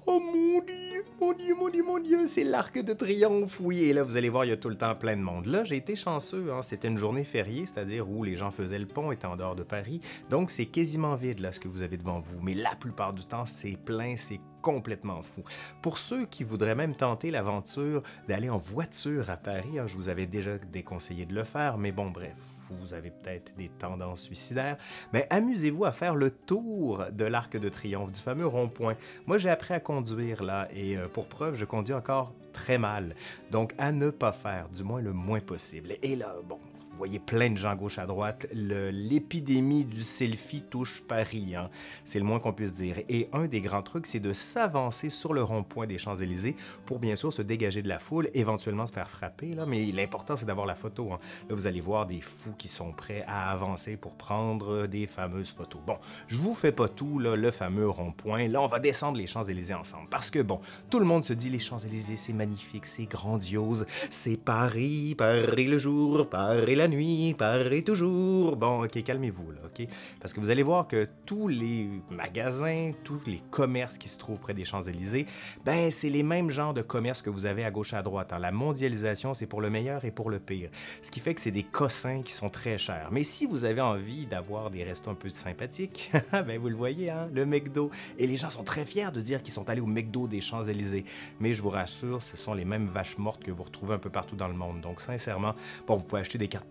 Oh 0.07 0.21
mon 0.21 0.61
Dieu, 0.63 1.05
mon 1.21 1.33
Dieu, 1.33 1.55
mon 1.55 1.69
Dieu, 1.69 1.85
mon 1.85 1.99
Dieu, 2.01 2.27
c'est 2.27 2.43
l'arc 2.43 2.77
de 2.77 2.95
triomphe, 2.95 3.61
oui. 3.61 3.85
Et 3.85 3.93
là, 3.93 4.03
vous 4.03 4.17
allez 4.17 4.29
voir, 4.29 4.45
il 4.45 4.49
y 4.49 4.53
a 4.53 4.57
tout 4.57 4.69
le 4.69 4.77
temps 4.77 4.97
plein 4.97 5.17
de 5.17 5.23
monde. 5.23 5.47
Là, 5.47 5.63
j'ai 5.63 5.77
été 5.77 5.95
chanceux, 5.95 6.53
hein. 6.53 6.63
c'était 6.63 6.89
une 6.89 6.99
journée 6.99 7.23
fériée, 7.23 7.65
c'est-à-dire 7.65 8.11
où 8.11 8.25
les 8.25 8.35
gens 8.35 8.51
faisaient 8.51 8.79
le 8.79 8.87
pont, 8.87 9.13
étaient 9.13 9.27
en 9.27 9.37
dehors 9.37 9.55
de 9.55 9.63
Paris. 9.63 10.01
Donc, 10.31 10.51
c'est 10.51 10.67
quasiment 10.67 11.15
vide, 11.15 11.39
là, 11.39 11.53
ce 11.53 11.61
que 11.61 11.69
vous 11.69 11.83
avez 11.83 11.97
devant 11.97 12.19
vous. 12.19 12.41
Mais 12.43 12.55
la 12.55 12.75
plupart 12.75 13.13
du 13.13 13.25
temps, 13.25 13.36
c'est 13.45 13.77
plein, 13.77 14.17
c'est 14.17 14.41
complètement 14.63 15.23
fou. 15.23 15.43
Pour 15.83 15.99
ceux 15.99 16.27
qui 16.27 16.43
voudraient 16.43 16.75
même 16.75 16.97
tenter 16.97 17.31
l'aventure 17.31 18.03
d'aller 18.29 18.51
en 18.51 18.59
voiture 18.59 19.31
à 19.31 19.37
Paris, 19.37 19.79
hein, 19.79 19.87
je 19.87 19.95
vous 19.95 20.09
avais 20.09 20.27
déjà 20.27 20.59
déconseillé 20.59 21.27
de 21.27 21.35
le 21.35 21.45
faire, 21.45 21.79
mais 21.79 21.93
bon, 21.93 22.11
bref, 22.11 22.35
vous 22.71 22.95
avez 22.95 23.11
peut-être 23.11 23.55
des 23.57 23.69
tendances 23.69 24.23
suicidaires, 24.23 24.77
mais 25.13 25.27
amusez-vous 25.31 25.85
à 25.85 25.93
faire 25.93 26.15
le 26.15 26.31
tour 26.31 27.05
de 27.13 27.25
l'Arc 27.25 27.57
de 27.57 27.69
Triomphe, 27.69 28.13
du 28.13 28.21
fameux 28.21 28.47
rond-point. 28.47 28.97
Moi, 29.27 29.39
j'ai 29.39 29.51
appris 29.51 29.75
à 29.75 29.81
conduire 29.81 30.43
là, 30.43 30.69
et 30.75 30.97
euh, 30.97 31.09
pour 31.09 31.27
preuve, 31.27 31.55
je 31.55 31.65
conduis 31.65 31.95
encore 31.95 32.33
très 32.53 32.79
mal. 32.79 33.15
Donc, 33.51 33.75
à 33.79 33.93
ne 33.93 34.11
pas 34.11 34.33
faire, 34.33 34.69
du 34.69 34.83
moins 34.83 35.01
le 35.01 35.13
moins 35.13 35.41
possible. 35.41 35.97
Et 36.03 36.17
là, 36.17 36.35
bon, 36.45 36.59
vous 36.97 37.01
voyez 37.01 37.19
plein 37.19 37.51
de 37.51 37.59
gens 37.59 37.75
gauche 37.75 37.99
à 37.99 38.07
droite. 38.07 38.47
L'épidémie 38.55 39.85
du 39.85 40.03
selfie 40.03 40.63
touche 40.63 41.03
Paris, 41.07 41.55
hein. 41.55 41.69
c'est 42.05 42.19
le 42.19 42.25
moins 42.25 42.41
qu'on 42.41 42.55
puisse 42.55 42.73
dire. 42.73 42.97
Et 43.11 43.29
un 43.35 43.49
des 43.49 43.61
grands 43.61 43.83
trucs, 43.83 44.07
c'est 44.07 44.19
de 44.19 44.33
s'avancer 44.33 45.11
sur 45.11 45.35
le 45.35 45.43
rond-point 45.43 45.87
des 45.87 45.99
Champs-Élysées 45.99 46.57
pour 46.87 46.99
bien 46.99 47.15
sûr 47.15 47.35
se 47.35 47.43
dégager 47.43 47.83
de 47.83 47.89
la 47.89 47.99
foule, 47.99 48.31
éventuellement 48.33 48.87
se 48.87 48.95
faire 48.95 49.11
frapper. 49.11 49.53
Là. 49.53 49.67
Mais 49.67 49.85
l'important, 49.93 50.37
c'est 50.39 50.47
d'avoir 50.47 50.65
la 50.65 50.75
photo. 50.75 51.13
Hein. 51.13 51.19
Là, 51.51 51.55
vous 51.55 51.67
allez 51.67 51.83
voir 51.83 52.07
des 52.07 52.23
fous 52.23 52.55
qui 52.57 52.69
sont 52.69 52.93
prêts 52.93 53.25
à 53.29 53.51
avancer 53.51 53.99
pour 53.99 54.15
prendre 54.15 54.87
des 54.87 55.07
fameuses 55.07 55.51
photos. 55.51 55.83
Bon, 55.87 55.99
je 56.29 56.39
vous 56.39 56.55
fais 56.55 56.73
pas 56.73 56.89
tout, 56.89 57.19
là, 57.19 57.37
le 57.37 57.51
fameux 57.51 57.91
rond-point. 57.91 58.49
Là, 58.49 58.63
on 58.63 58.69
va 58.69 58.79
descendre 58.79 59.19
les 59.19 59.27
Champs-Élysées 59.27 59.75
ensemble. 59.75 60.09
Parce 60.09 60.31
que, 60.31 60.39
bon, 60.39 60.61
tout 60.89 60.99
le 60.99 61.05
monde 61.05 61.25
se 61.25 61.35
dit 61.35 61.51
les 61.51 61.59
Champs-Élysées, 61.59 62.17
c'est 62.17 62.33
magnifique, 62.33 62.87
c'est 62.87 63.05
grandiose, 63.05 63.85
c'est 64.09 64.43
Paris, 64.43 65.15
Paris 65.15 65.67
le 65.67 65.77
jour, 65.77 66.27
Paris 66.31 66.75
la 66.75 66.86
nuit, 66.89 67.35
Paris 67.39 67.85
toujours. 67.85 68.57
Bon, 68.57 68.85
ok, 68.85 69.03
calmez-vous, 69.03 69.53
là, 69.53 69.61
ok? 69.65 69.87
Parce 70.21 70.33
que 70.33 70.41
vous 70.41 70.51
allez 70.51 70.63
voir 70.63 70.87
que 70.87 71.07
tous 71.25 71.49
les 71.49 71.89
magasins, 72.11 72.93
tous 73.05 73.21
les 73.27 73.43
commerces 73.51 73.99
qui 73.99 74.09
se 74.09 74.19
trouvent 74.19 74.39
près 74.39 74.55
des 74.55 74.65
Champs-Élysées, 74.65 75.27
ben, 75.65 75.91
c'est 75.91 76.09
les 76.09 76.23
mêmes 76.23 76.51
genres 76.51 76.75
de 76.75 76.83
commerces 76.83 77.23
que 77.23 77.31
vous 77.31 77.47
avez 77.47 77.65
à 77.65 77.71
gauche 77.71 77.95
à 77.95 78.03
droite. 78.03 78.33
Hein. 78.33 78.39
La 78.39 78.53
mondialisation, 78.53 79.35
c'est 79.35 79.47
pour 79.47 79.61
le 79.61 79.71
meilleur 79.71 80.05
et 80.05 80.11
pour 80.11 80.31
le 80.31 80.39
pire. 80.39 80.71
Ce 81.03 81.11
qui 81.11 81.21
fait 81.21 81.35
que 81.35 81.41
c'est 81.41 81.51
des 81.51 81.63
cossins 81.63 82.23
qui 82.23 82.33
sont 82.33 82.49
très 82.49 82.79
chers. 82.79 83.09
Mais 83.11 83.25
si 83.25 83.47
vous 83.47 83.65
avez 83.65 83.81
envie 83.81 84.27
d'avoir 84.27 84.71
des 84.71 84.85
restos 84.85 85.11
un 85.11 85.15
peu 85.15 85.31
sympathiques, 85.31 86.11
ben, 86.33 86.59
vous 86.59 86.69
le 86.69 86.77
voyez, 86.77 87.11
hein, 87.11 87.29
le 87.33 87.47
McDo. 87.47 87.91
Et 88.19 88.27
les 88.27 88.37
gens 88.37 88.51
sont 88.51 88.65
très 88.65 88.85
fiers 88.85 89.11
de 89.13 89.21
dire 89.21 89.43
qu'ils 89.43 89.53
sont 89.53 89.69
allés 89.69 89.81
au 89.81 89.87
McDo 89.87 90.27
des 90.27 90.41
Champs-Élysées. 90.41 91.05
Mais 91.41 91.55
je 91.55 91.63
vous 91.63 91.71
rassure, 91.71 92.23
ce 92.23 92.37
sont 92.37 92.55
les 92.55 92.65
mêmes 92.65 92.89
vaches 92.89 93.19
mortes 93.19 93.43
que 93.43 93.51
vous 93.51 93.63
retrouvez 93.63 93.95
un 93.95 93.99
peu 93.99 94.11
partout 94.11 94.37
dans 94.37 94.49
le 94.49 94.55
monde. 94.55 94.81
Donc, 94.81 95.01
sincèrement, 95.01 95.55
bon, 95.87 95.97
vous 95.97 96.05
pouvez 96.05 96.21
acheter 96.21 96.39
des 96.39 96.49
cartes 96.49 96.67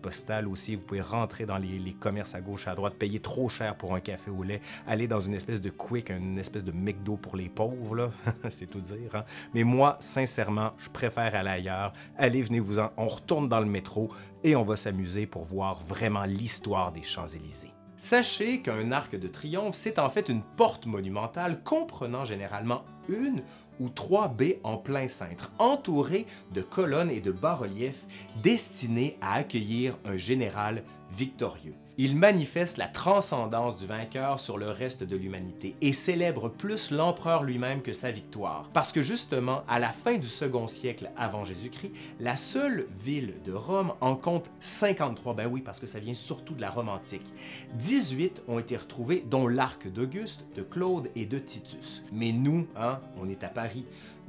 aussi. 0.46 0.74
Vous 0.74 0.82
pouvez 0.82 1.00
rentrer 1.00 1.46
dans 1.46 1.58
les, 1.58 1.94
commerces 1.98 2.34
à 2.34 2.40
gauche, 2.40 2.68
à 2.68 2.74
droite, 2.74 2.94
payer 2.94 3.20
trop 3.20 3.48
cher 3.48 3.76
pour 3.76 3.94
un 3.94 4.00
café 4.00 4.30
au 4.30 4.42
lait, 4.42 4.60
aller 4.86 5.08
dans 5.08 5.20
une 5.20 5.34
espèce 5.34 5.60
de 5.60 5.70
quick, 5.70 6.10
une 6.10 6.38
espèce 6.38 6.64
de 6.64 6.72
McDo 6.72 7.16
pour 7.16 7.36
les 7.36 7.48
pauvres, 7.48 8.10
c'est 8.50 8.66
tout 8.66 8.80
dire. 8.80 9.14
Hein? 9.14 9.24
Mais 9.54 9.64
moi, 9.64 9.96
sincèrement, 10.00 10.72
je 10.78 10.88
préfère 10.90 11.34
aller 11.34 11.50
ailleurs. 11.50 11.92
Allez, 12.16 12.42
venez-vous-en. 12.42 12.90
On 12.96 13.06
retourne 13.06 13.48
dans 13.48 13.60
le 13.60 13.66
métro 13.66 14.10
et 14.44 14.56
on 14.56 14.64
va 14.64 14.76
s'amuser 14.76 15.26
pour 15.26 15.44
voir 15.44 15.82
vraiment 15.84 16.24
l'histoire 16.24 16.92
des 16.92 17.02
Champs-Élysées. 17.02 17.75
Sachez 17.96 18.60
qu'un 18.60 18.92
arc 18.92 19.16
de 19.16 19.26
triomphe, 19.26 19.74
c'est 19.74 19.98
en 19.98 20.10
fait 20.10 20.28
une 20.28 20.42
porte 20.42 20.84
monumentale 20.84 21.62
comprenant 21.62 22.26
généralement 22.26 22.84
une 23.08 23.42
ou 23.80 23.88
trois 23.88 24.28
baies 24.28 24.60
en 24.64 24.76
plein 24.76 25.08
cintre, 25.08 25.50
entourées 25.58 26.26
de 26.52 26.60
colonnes 26.60 27.10
et 27.10 27.20
de 27.20 27.32
bas-reliefs 27.32 28.04
destinés 28.42 29.16
à 29.22 29.34
accueillir 29.34 29.96
un 30.04 30.18
général 30.18 30.82
victorieux. 31.10 31.74
Il 31.98 32.14
manifeste 32.14 32.76
la 32.76 32.88
transcendance 32.88 33.74
du 33.76 33.86
vainqueur 33.86 34.38
sur 34.38 34.58
le 34.58 34.68
reste 34.68 35.02
de 35.02 35.16
l'humanité 35.16 35.74
et 35.80 35.94
célèbre 35.94 36.50
plus 36.50 36.90
l'empereur 36.90 37.42
lui-même 37.42 37.80
que 37.80 37.94
sa 37.94 38.10
victoire. 38.10 38.68
Parce 38.74 38.92
que 38.92 39.00
justement, 39.00 39.62
à 39.66 39.78
la 39.78 39.88
fin 39.88 40.18
du 40.18 40.28
second 40.28 40.68
siècle 40.68 41.10
avant 41.16 41.44
Jésus-Christ, 41.44 41.92
la 42.20 42.36
seule 42.36 42.86
ville 43.02 43.32
de 43.46 43.52
Rome 43.54 43.94
en 44.02 44.14
compte 44.14 44.50
53. 44.60 45.32
Ben 45.32 45.46
oui, 45.46 45.62
parce 45.62 45.80
que 45.80 45.86
ça 45.86 45.98
vient 45.98 46.12
surtout 46.12 46.52
de 46.52 46.60
la 46.60 46.68
Rome 46.68 46.90
antique. 46.90 47.32
18 47.78 48.42
ont 48.46 48.58
été 48.58 48.76
retrouvés, 48.76 49.24
dont 49.30 49.48
l'arc 49.48 49.90
d'Auguste, 49.90 50.44
de 50.54 50.60
Claude 50.60 51.08
et 51.16 51.24
de 51.24 51.38
Titus. 51.38 52.02
Mais 52.12 52.32
nous, 52.32 52.66
hein, 52.76 53.00
on 53.18 53.26
est 53.26 53.42
à 53.42 53.48
Paris. 53.48 53.86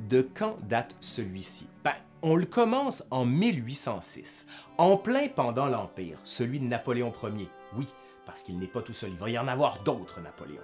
De 0.07 0.25
quand 0.33 0.55
date 0.69 0.95
celui-ci? 1.01 1.67
Ben, 1.83 1.95
on 2.21 2.37
le 2.37 2.45
commence 2.45 3.03
en 3.11 3.25
1806, 3.25 4.47
en 4.77 4.97
plein 4.97 5.27
pendant 5.27 5.67
l'Empire, 5.67 6.17
celui 6.23 6.59
de 6.59 6.65
Napoléon 6.65 7.13
Ier. 7.23 7.49
Oui, 7.75 7.87
parce 8.25 8.43
qu'il 8.43 8.59
n'est 8.59 8.67
pas 8.67 8.81
tout 8.81 8.93
seul, 8.93 9.11
il 9.11 9.17
va 9.17 9.29
y 9.29 9.37
en 9.37 9.47
avoir 9.47 9.83
d'autres 9.83 10.21
Napoléon. 10.21 10.61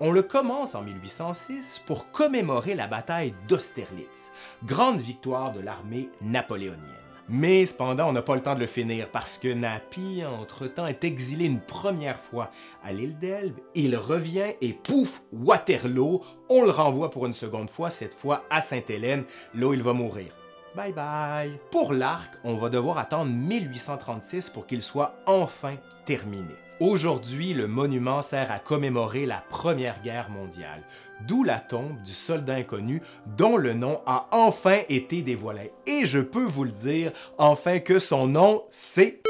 On 0.00 0.12
le 0.12 0.22
commence 0.22 0.74
en 0.74 0.82
1806 0.82 1.82
pour 1.86 2.10
commémorer 2.10 2.74
la 2.74 2.86
bataille 2.86 3.34
d'Austerlitz, 3.48 4.32
grande 4.64 4.98
victoire 4.98 5.52
de 5.52 5.60
l'armée 5.60 6.08
napoléonienne. 6.22 6.96
Mais 7.32 7.64
cependant, 7.64 8.08
on 8.08 8.12
n'a 8.12 8.22
pas 8.22 8.34
le 8.34 8.40
temps 8.40 8.56
de 8.56 8.60
le 8.60 8.66
finir 8.66 9.08
parce 9.08 9.38
que 9.38 9.46
Napi, 9.46 10.24
entre-temps, 10.24 10.88
est 10.88 11.04
exilé 11.04 11.44
une 11.44 11.60
première 11.60 12.18
fois 12.18 12.50
à 12.82 12.92
l'île 12.92 13.18
d'Elbe. 13.18 13.56
Il 13.76 13.94
revient 13.94 14.54
et 14.60 14.72
pouf, 14.72 15.22
Waterloo, 15.32 16.22
on 16.48 16.64
le 16.64 16.70
renvoie 16.70 17.10
pour 17.10 17.26
une 17.26 17.32
seconde 17.32 17.70
fois, 17.70 17.88
cette 17.88 18.14
fois 18.14 18.44
à 18.50 18.60
Sainte-Hélène, 18.60 19.24
là 19.54 19.68
où 19.68 19.74
il 19.74 19.82
va 19.82 19.92
mourir. 19.92 20.32
Bye 20.76 20.92
bye. 20.92 21.58
Pour 21.72 21.92
l'arc, 21.92 22.34
on 22.44 22.54
va 22.54 22.68
devoir 22.68 22.98
attendre 22.98 23.32
1836 23.32 24.50
pour 24.50 24.66
qu'il 24.66 24.82
soit 24.82 25.16
enfin 25.26 25.74
terminé. 26.04 26.54
Aujourd'hui, 26.78 27.52
le 27.54 27.66
monument 27.66 28.22
sert 28.22 28.52
à 28.52 28.60
commémorer 28.60 29.26
la 29.26 29.42
Première 29.50 30.00
Guerre 30.00 30.30
mondiale, 30.30 30.84
d'où 31.26 31.42
la 31.42 31.58
tombe 31.58 32.00
du 32.02 32.12
soldat 32.12 32.54
inconnu 32.54 33.02
dont 33.36 33.56
le 33.56 33.74
nom 33.74 34.00
a 34.06 34.28
enfin 34.30 34.82
été 34.88 35.22
dévoilé. 35.22 35.72
Et 35.86 36.06
je 36.06 36.20
peux 36.20 36.44
vous 36.44 36.64
le 36.64 36.70
dire, 36.70 37.12
enfin 37.36 37.80
que 37.80 37.98
son 37.98 38.28
nom, 38.28 38.62
c'est... 38.70 39.20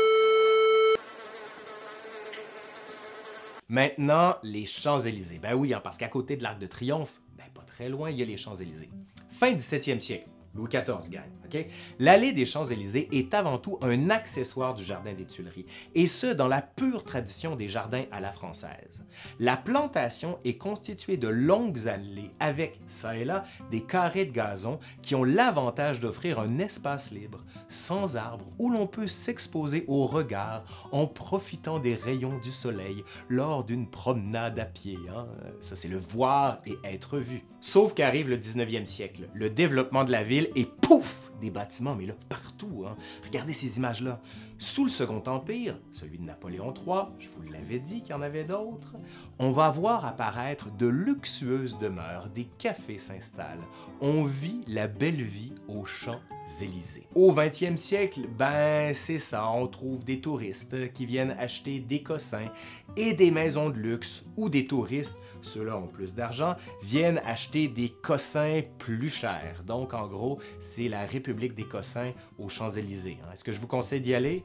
Maintenant, 3.71 4.37
les 4.43 4.67
Champs-Élysées. 4.67 5.39
Ben 5.39 5.55
oui, 5.55 5.73
hein, 5.73 5.81
parce 5.83 5.97
qu'à 5.97 6.09
côté 6.09 6.37
de 6.37 6.43
l'Arc 6.43 6.59
de 6.59 6.67
Triomphe, 6.67 7.21
ben 7.39 7.47
pas 7.55 7.63
très 7.63 7.89
loin, 7.89 8.11
il 8.11 8.19
y 8.19 8.23
a 8.23 8.27
les 8.27 8.37
Champs-Élysées. 8.37 8.91
Fin 9.31 9.55
17e 9.55 10.01
siècle, 10.01 10.29
Louis 10.55 10.69
XIV 10.69 11.11
gagne. 11.11 11.31
ok? 11.45 11.67
L'allée 11.99 12.33
des 12.33 12.45
Champs-Élysées 12.45 13.09
est 13.13 13.35
avant 13.35 13.59
tout 13.59 13.79
un 13.83 14.11
accessoire 14.11 14.75
du 14.75 14.83
Jardin 14.83 15.13
des 15.13 15.25
Tuileries, 15.25 15.67
et 15.95 16.07
ce, 16.07 16.27
dans 16.27 16.49
la 16.49 16.61
pure 16.61 17.05
tradition 17.05 17.55
des 17.55 17.69
jardins 17.69 18.05
à 18.11 18.21
la 18.21 18.33
française. 18.33 19.05
La 19.39 19.57
plantation 19.57 20.39
est 20.45 20.57
constituée 20.57 21.17
de 21.17 21.29
longues 21.29 21.87
allées 21.87 22.31
avec, 22.41 22.81
ça 22.89 23.17
et 23.17 23.25
là, 23.25 23.45
des 23.71 23.83
carrés 23.83 24.25
de 24.25 24.33
gazon 24.33 24.81
qui 25.03 25.15
ont 25.15 25.25
l'avantage 25.25 26.01
d'offrir 26.01 26.41
un 26.41 26.59
espace 26.59 27.13
libre, 27.13 27.45
sans 27.69 28.17
arbres, 28.17 28.51
où 28.59 28.71
l'on 28.71 28.87
peut 28.87 29.07
s'exposer 29.07 29.85
au 29.87 30.07
regard 30.07 30.89
en 30.91 31.07
profitant 31.07 31.79
des 31.79 31.95
rayons 31.95 32.39
du 32.39 32.51
soleil 32.51 33.05
lors 33.29 33.65
d'une 33.65 33.89
promenade 33.89 34.59
à 34.59 34.65
pied. 34.65 34.99
Hein? 35.15 35.29
Ça, 35.61 35.77
c'est 35.77 35.89
le 35.89 35.99
voir 35.99 36.59
et 36.67 36.77
être 36.85 37.19
vu. 37.19 37.45
Sauf 37.61 37.93
qu'arrive 37.93 38.29
le 38.29 38.39
19e 38.39 38.87
siècle, 38.87 39.29
le 39.35 39.51
développement 39.51 40.05
de 40.05 40.11
la 40.11 40.23
ville 40.23 40.49
et 40.57 40.65
pouf! 40.65 41.30
Des 41.41 41.51
bâtiments, 41.51 41.95
mais 41.95 42.07
là, 42.07 42.15
partout. 42.29 42.85
Hein. 42.87 42.97
Regardez 43.25 43.53
ces 43.53 43.79
images-là. 43.79 44.21
Sous 44.59 44.85
le 44.85 44.91
Second 44.91 45.23
Empire, 45.27 45.79
celui 45.91 46.19
de 46.19 46.25
Napoléon 46.25 46.75
III, 46.75 47.05
je 47.19 47.29
vous 47.31 47.51
l'avais 47.51 47.79
dit 47.79 48.03
qu'il 48.03 48.11
y 48.11 48.15
en 48.15 48.21
avait 48.21 48.45
d'autres, 48.45 48.97
on 49.39 49.53
va 49.53 49.71
voir 49.71 50.05
apparaître 50.05 50.71
de 50.77 50.87
luxueuses 50.87 51.79
demeures, 51.79 52.29
des 52.29 52.45
cafés 52.59 52.99
s'installent. 52.99 53.65
On 54.03 54.25
vit 54.25 54.61
la 54.67 54.87
belle 54.87 55.23
vie 55.23 55.55
aux 55.67 55.87
Champs-Élysées. 55.87 57.07
Au 57.15 57.33
20e 57.33 57.77
siècle, 57.77 58.29
ben 58.39 58.93
c'est 58.95 59.19
ça, 59.19 59.49
on 59.51 59.67
trouve 59.67 60.05
des 60.05 60.21
touristes 60.21 60.93
qui 60.93 61.07
viennent 61.07 61.35
acheter 61.39 61.81
des 61.81 62.03
cossins 62.03 62.51
et 62.97 63.15
des 63.15 63.31
maisons 63.31 63.71
de 63.71 63.79
luxe 63.79 64.25
ou 64.37 64.49
des 64.49 64.67
touristes, 64.67 65.17
ceux-là 65.43 65.77
ont 65.77 65.87
plus 65.87 66.15
d'argent, 66.15 66.57
viennent 66.83 67.21
acheter 67.25 67.69
des 67.69 67.89
cossins 67.89 68.63
plus 68.79 69.09
chers. 69.09 69.63
Donc 69.67 69.95
en 69.95 70.07
gros, 70.07 70.39
c'est 70.59 70.89
la 70.89 71.07
République 71.31 71.55
des 71.55 71.65
cossins 71.65 72.13
aux 72.39 72.49
Champs-Élysées. 72.49 73.19
Hein. 73.23 73.29
Est-ce 73.33 73.45
que 73.45 73.53
je 73.53 73.61
vous 73.61 73.69
conseille 73.69 74.01
d'y 74.01 74.15
aller? 74.17 74.43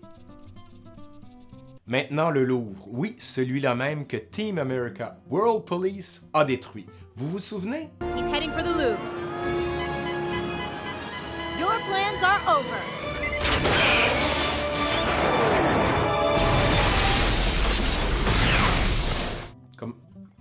Maintenant, 1.87 2.29
le 2.29 2.43
Louvre. 2.45 2.85
Oui, 2.87 3.15
celui-là 3.17 3.73
même 3.73 4.05
que 4.05 4.17
Team 4.17 4.59
America 4.59 5.17
World 5.29 5.65
Police 5.65 6.21
a 6.33 6.45
détruit. 6.45 6.85
Vous 7.15 7.27
vous 7.29 7.39
souvenez? 7.39 7.89
He's 8.15 8.25
heading 8.31 8.51
for 8.51 8.61
the 8.61 8.67
Louvre. 8.67 8.99
Your 11.59 11.73
plans 11.87 12.23
are 12.23 12.59
over. 12.59 13.85
Comme- 19.77 19.95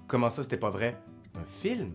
Comment 0.07 0.29
ça, 0.29 0.43
c'était 0.43 0.57
pas 0.57 0.71
vrai? 0.71 1.01
Un 1.35 1.45
film? 1.45 1.93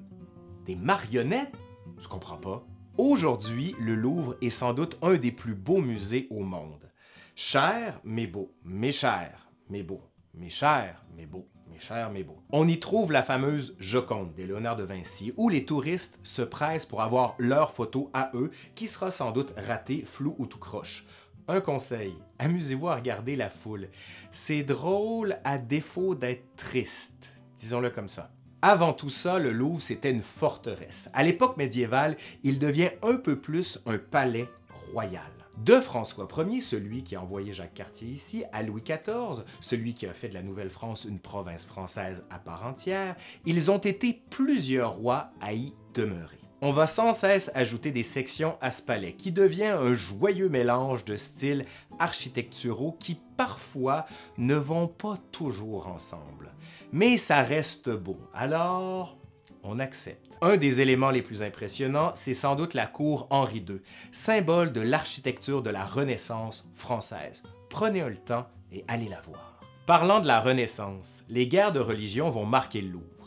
Des 0.65 0.75
marionnettes? 0.75 1.55
Je 1.97 2.07
comprends 2.07 2.37
pas. 2.37 2.65
Aujourd'hui, 3.01 3.77
le 3.79 3.95
Louvre 3.95 4.35
est 4.41 4.49
sans 4.49 4.73
doute 4.73 4.97
un 5.01 5.15
des 5.15 5.31
plus 5.31 5.55
beaux 5.55 5.79
musées 5.79 6.27
au 6.29 6.43
monde. 6.43 6.91
Cher, 7.33 8.01
mais 8.03 8.27
beau. 8.27 8.53
Mais 8.65 8.91
cher, 8.91 9.49
mais 9.69 9.83
beau. 9.83 10.01
Mais 10.33 10.49
cher, 10.49 11.05
mais 11.15 11.25
beau. 11.25 11.47
Mais 11.71 11.79
cher, 11.79 12.11
mais 12.11 12.23
beau. 12.23 12.43
On 12.51 12.67
y 12.67 12.77
trouve 12.77 13.13
la 13.13 13.23
fameuse 13.23 13.73
Joconde 13.79 14.35
de 14.35 14.43
Léonard 14.43 14.75
de 14.75 14.83
Vinci, 14.83 15.31
où 15.37 15.47
les 15.47 15.63
touristes 15.63 16.19
se 16.23 16.41
pressent 16.41 16.85
pour 16.85 17.01
avoir 17.01 17.35
leur 17.39 17.71
photo 17.71 18.09
à 18.11 18.31
eux, 18.33 18.51
qui 18.75 18.85
sera 18.85 19.11
sans 19.11 19.31
doute 19.31 19.53
ratée, 19.55 20.03
floue 20.03 20.35
ou 20.37 20.45
tout 20.45 20.59
croche. 20.59 21.05
Un 21.47 21.61
conseil, 21.61 22.13
amusez-vous 22.37 22.89
à 22.89 22.95
regarder 22.95 23.37
la 23.37 23.49
foule. 23.49 23.87
C'est 24.29 24.63
drôle 24.63 25.37
à 25.45 25.57
défaut 25.57 26.15
d'être 26.15 26.53
triste, 26.57 27.31
disons-le 27.55 27.91
comme 27.91 28.09
ça. 28.09 28.29
Avant 28.61 28.91
tout 28.91 29.09
ça, 29.09 29.39
le 29.39 29.53
Louvre, 29.53 29.81
c'était 29.81 30.11
une 30.11 30.21
forteresse. 30.21 31.09
À 31.13 31.23
l'époque 31.23 31.55
médiévale, 31.55 32.17
il 32.43 32.59
devient 32.59 32.89
un 33.03 33.15
peu 33.15 33.37
plus 33.37 33.79
un 33.85 33.97
palais 33.97 34.49
royal. 34.91 35.31
De 35.63 35.79
François 35.79 36.27
Ier, 36.37 36.59
celui 36.59 37.03
qui 37.03 37.15
a 37.15 37.21
envoyé 37.21 37.53
Jacques 37.53 37.73
Cartier 37.73 38.09
ici, 38.09 38.43
à 38.51 38.61
Louis 38.61 38.81
XIV, 38.81 39.45
celui 39.61 39.93
qui 39.93 40.07
a 40.07 40.13
fait 40.13 40.27
de 40.27 40.33
la 40.33 40.43
Nouvelle-France 40.43 41.05
une 41.05 41.19
province 41.19 41.65
française 41.65 42.25
à 42.29 42.37
part 42.37 42.65
entière, 42.65 43.15
ils 43.45 43.71
ont 43.71 43.77
été 43.77 44.21
plusieurs 44.29 44.91
rois 44.91 45.31
à 45.39 45.53
y 45.53 45.73
demeurer. 45.93 46.38
On 46.61 46.73
va 46.73 46.87
sans 46.87 47.13
cesse 47.13 47.49
ajouter 47.55 47.91
des 47.91 48.03
sections 48.03 48.57
à 48.59 48.69
ce 48.69 48.81
palais, 48.81 49.13
qui 49.13 49.31
devient 49.31 49.75
un 49.79 49.93
joyeux 49.93 50.49
mélange 50.49 51.05
de 51.05 51.15
styles 51.15 51.65
architecturaux 51.99 52.97
qui 52.99 53.17
parfois 53.37 54.05
ne 54.37 54.55
vont 54.55 54.89
pas 54.89 55.17
toujours 55.31 55.87
ensemble. 55.87 56.51
Mais 56.91 57.17
ça 57.17 57.43
reste 57.43 57.89
beau, 57.89 58.17
alors 58.33 59.17
on 59.63 59.79
accepte. 59.79 60.37
Un 60.41 60.57
des 60.57 60.81
éléments 60.81 61.11
les 61.11 61.21
plus 61.21 61.43
impressionnants, 61.43 62.11
c'est 62.13 62.33
sans 62.33 62.55
doute 62.55 62.73
la 62.73 62.87
cour 62.87 63.27
Henri 63.29 63.59
II, 63.59 63.81
symbole 64.11 64.73
de 64.73 64.81
l'architecture 64.81 65.63
de 65.63 65.69
la 65.69 65.85
Renaissance 65.85 66.69
française. 66.75 67.43
Prenez 67.69 68.03
le 68.03 68.17
temps 68.17 68.47
et 68.73 68.83
allez 68.89 69.07
la 69.07 69.21
voir. 69.21 69.59
Parlant 69.85 70.19
de 70.19 70.27
la 70.27 70.41
Renaissance, 70.41 71.23
les 71.29 71.47
guerres 71.47 71.71
de 71.71 71.79
religion 71.79 72.29
vont 72.29 72.45
marquer 72.45 72.81
le 72.81 72.89
Louvre. 72.89 73.18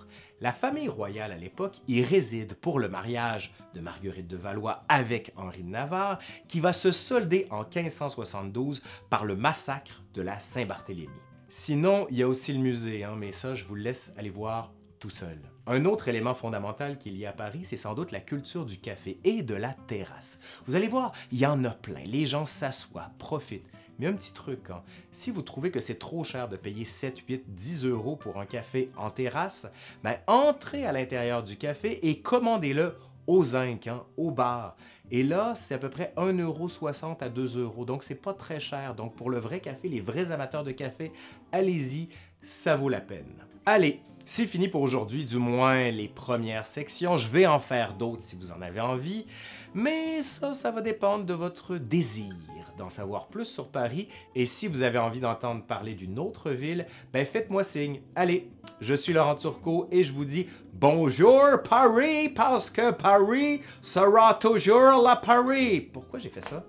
La 0.43 0.53
famille 0.53 0.89
royale 0.89 1.31
à 1.31 1.37
l'époque 1.37 1.77
y 1.87 2.03
réside 2.03 2.55
pour 2.55 2.81
le 2.81 2.89
mariage 2.89 3.53
de 3.75 3.81
Marguerite 3.81 4.27
de 4.27 4.37
Valois 4.37 4.83
avec 4.89 5.33
Henri 5.37 5.63
de 5.63 5.69
Navarre, 5.69 6.19
qui 6.49 6.59
va 6.59 6.73
se 6.73 6.91
solder 6.91 7.47
en 7.51 7.61
1572 7.61 8.83
par 9.09 9.25
le 9.25 9.37
massacre 9.37 10.03
de 10.15 10.21
la 10.21 10.41
Saint-Barthélemy. 10.41 11.07
Sinon, 11.49 12.09
il 12.11 12.17
y 12.17 12.25
a 12.25 12.29
aussi 12.29 12.53
le 12.53 12.59
musée, 12.59 13.05
hein, 13.05 13.15
mais 13.17 13.31
ça, 13.31 13.55
je 13.55 13.65
vous 13.65 13.77
laisse 13.77 14.13
aller 14.17 14.31
voir 14.31 14.73
tout 14.99 15.11
seul. 15.11 15.39
Un 15.69 15.85
autre 15.85 16.09
élément 16.09 16.35
fondamental 16.35 16.99
qu'il 16.99 17.17
y 17.17 17.25
a 17.25 17.31
à 17.31 17.33
Paris, 17.33 17.61
c'est 17.63 17.77
sans 17.77 17.95
doute 17.95 18.11
la 18.11 18.19
culture 18.19 18.67
du 18.67 18.79
café 18.79 19.21
et 19.23 19.45
de 19.45 19.55
la 19.55 19.77
terrasse. 19.87 20.41
Vous 20.67 20.75
allez 20.75 20.89
voir, 20.89 21.13
il 21.31 21.39
y 21.39 21.47
en 21.47 21.63
a 21.63 21.71
plein. 21.71 22.03
Les 22.05 22.27
gens 22.27 22.47
s'assoient, 22.47 23.13
profitent. 23.21 23.71
Mais 23.99 24.07
un 24.07 24.13
petit 24.15 24.33
truc, 24.33 24.71
hein, 24.71 24.83
si 25.11 25.31
vous 25.31 25.43
trouvez 25.43 25.71
que 25.71 25.81
c'est 25.81 25.99
trop 25.99 26.25
cher 26.25 26.49
de 26.49 26.57
payer 26.57 26.85
7, 26.85 27.19
8, 27.19 27.45
10 27.55 27.85
euros 27.87 28.17
pour 28.17 28.39
un 28.39 28.47
café 28.47 28.91
en 28.97 29.11
terrasse, 29.11 29.67
ben 30.03 30.17
entrez 30.27 30.85
à 30.87 30.93
l'intérieur 30.93 31.43
du 31.43 31.57
café 31.57 32.09
et 32.09 32.21
commandez-le 32.21 32.97
au 33.27 33.45
zinc, 33.45 33.87
hein, 33.87 34.05
au 34.17 34.31
bar. 34.31 34.77
Et 35.11 35.23
là, 35.23 35.55
c'est 35.55 35.75
à 35.75 35.79
peu 35.79 35.91
près 35.91 36.13
1,60€ 36.17 37.23
à 37.23 37.29
2 37.29 37.59
euros. 37.59 37.85
Donc, 37.85 38.03
c'est 38.03 38.15
pas 38.15 38.35
très 38.35 38.61
cher. 38.61 38.95
Donc, 38.95 39.15
pour 39.15 39.31
le 39.31 39.39
vrai 39.39 39.61
café, 39.61 39.89
les 39.89 40.01
vrais 40.01 40.33
amateurs 40.33 40.65
de 40.65 40.73
café, 40.73 41.13
allez-y, 41.53 42.09
ça 42.41 42.77
vaut 42.77 42.89
la 42.89 43.01
peine. 43.01 43.45
Allez, 43.67 44.01
c'est 44.25 44.47
fini 44.47 44.69
pour 44.69 44.83
aujourd'hui, 44.83 45.25
du 45.25 45.37
moins 45.37 45.91
les 45.91 46.09
premières 46.09 46.67
sections. 46.67 47.17
Je 47.17 47.29
vais 47.29 47.47
en 47.47 47.59
faire 47.59 47.95
d'autres 47.95 48.23
si 48.23 48.37
vous 48.37 48.53
en 48.53 48.63
avez 48.63 48.81
envie. 48.81 49.27
Mais 49.75 50.23
ça, 50.23 50.55
ça 50.55 50.71
va 50.71 50.81
dépendre 50.81 51.25
de 51.25 51.35
votre 51.35 51.77
désir 51.77 52.35
d'en 52.77 52.91
savoir 52.91 53.29
plus 53.29 53.47
sur 53.47 53.69
Paris. 53.69 54.09
Et 54.35 54.47
si 54.47 54.69
vous 54.69 54.83
avez 54.83 54.99
envie 54.99 55.21
d'entendre 55.21 55.65
parler 55.65 55.95
d'une 55.95 56.19
autre 56.19 56.51
ville, 56.51 56.87
ben 57.13 57.25
faites-moi 57.25 57.65
signe. 57.65 58.01
Allez, 58.15 58.51
je 58.81 58.95
suis 58.95 59.13
Laurent 59.13 59.35
Turcot 59.35 59.89
et 59.91 60.05
je 60.05 60.13
vous 60.13 60.25
dis 60.25 60.47
bonjour 60.73 61.43
Paris 61.69 62.29
parce 62.29 62.71
que 62.71 62.91
Paris 62.91 63.61
sera 63.81 64.35
toujours 64.35 65.03
la 65.03 65.17
Paris. 65.17 65.81
Pourquoi 65.81 66.19
j'ai 66.19 66.31
fait 66.31 66.45
ça? 66.45 66.65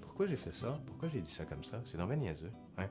Pourquoi 0.00 0.26
j'ai 0.26 0.36
fait 0.36 0.54
ça? 0.54 0.78
Pourquoi 0.86 1.08
j'ai 1.12 1.20
dit 1.20 1.32
ça 1.32 1.44
comme 1.44 1.64
ça? 1.64 1.80
C'est 1.84 1.96
dans 1.96 2.06
niaiseux. 2.06 2.52
Hein? 2.78 2.86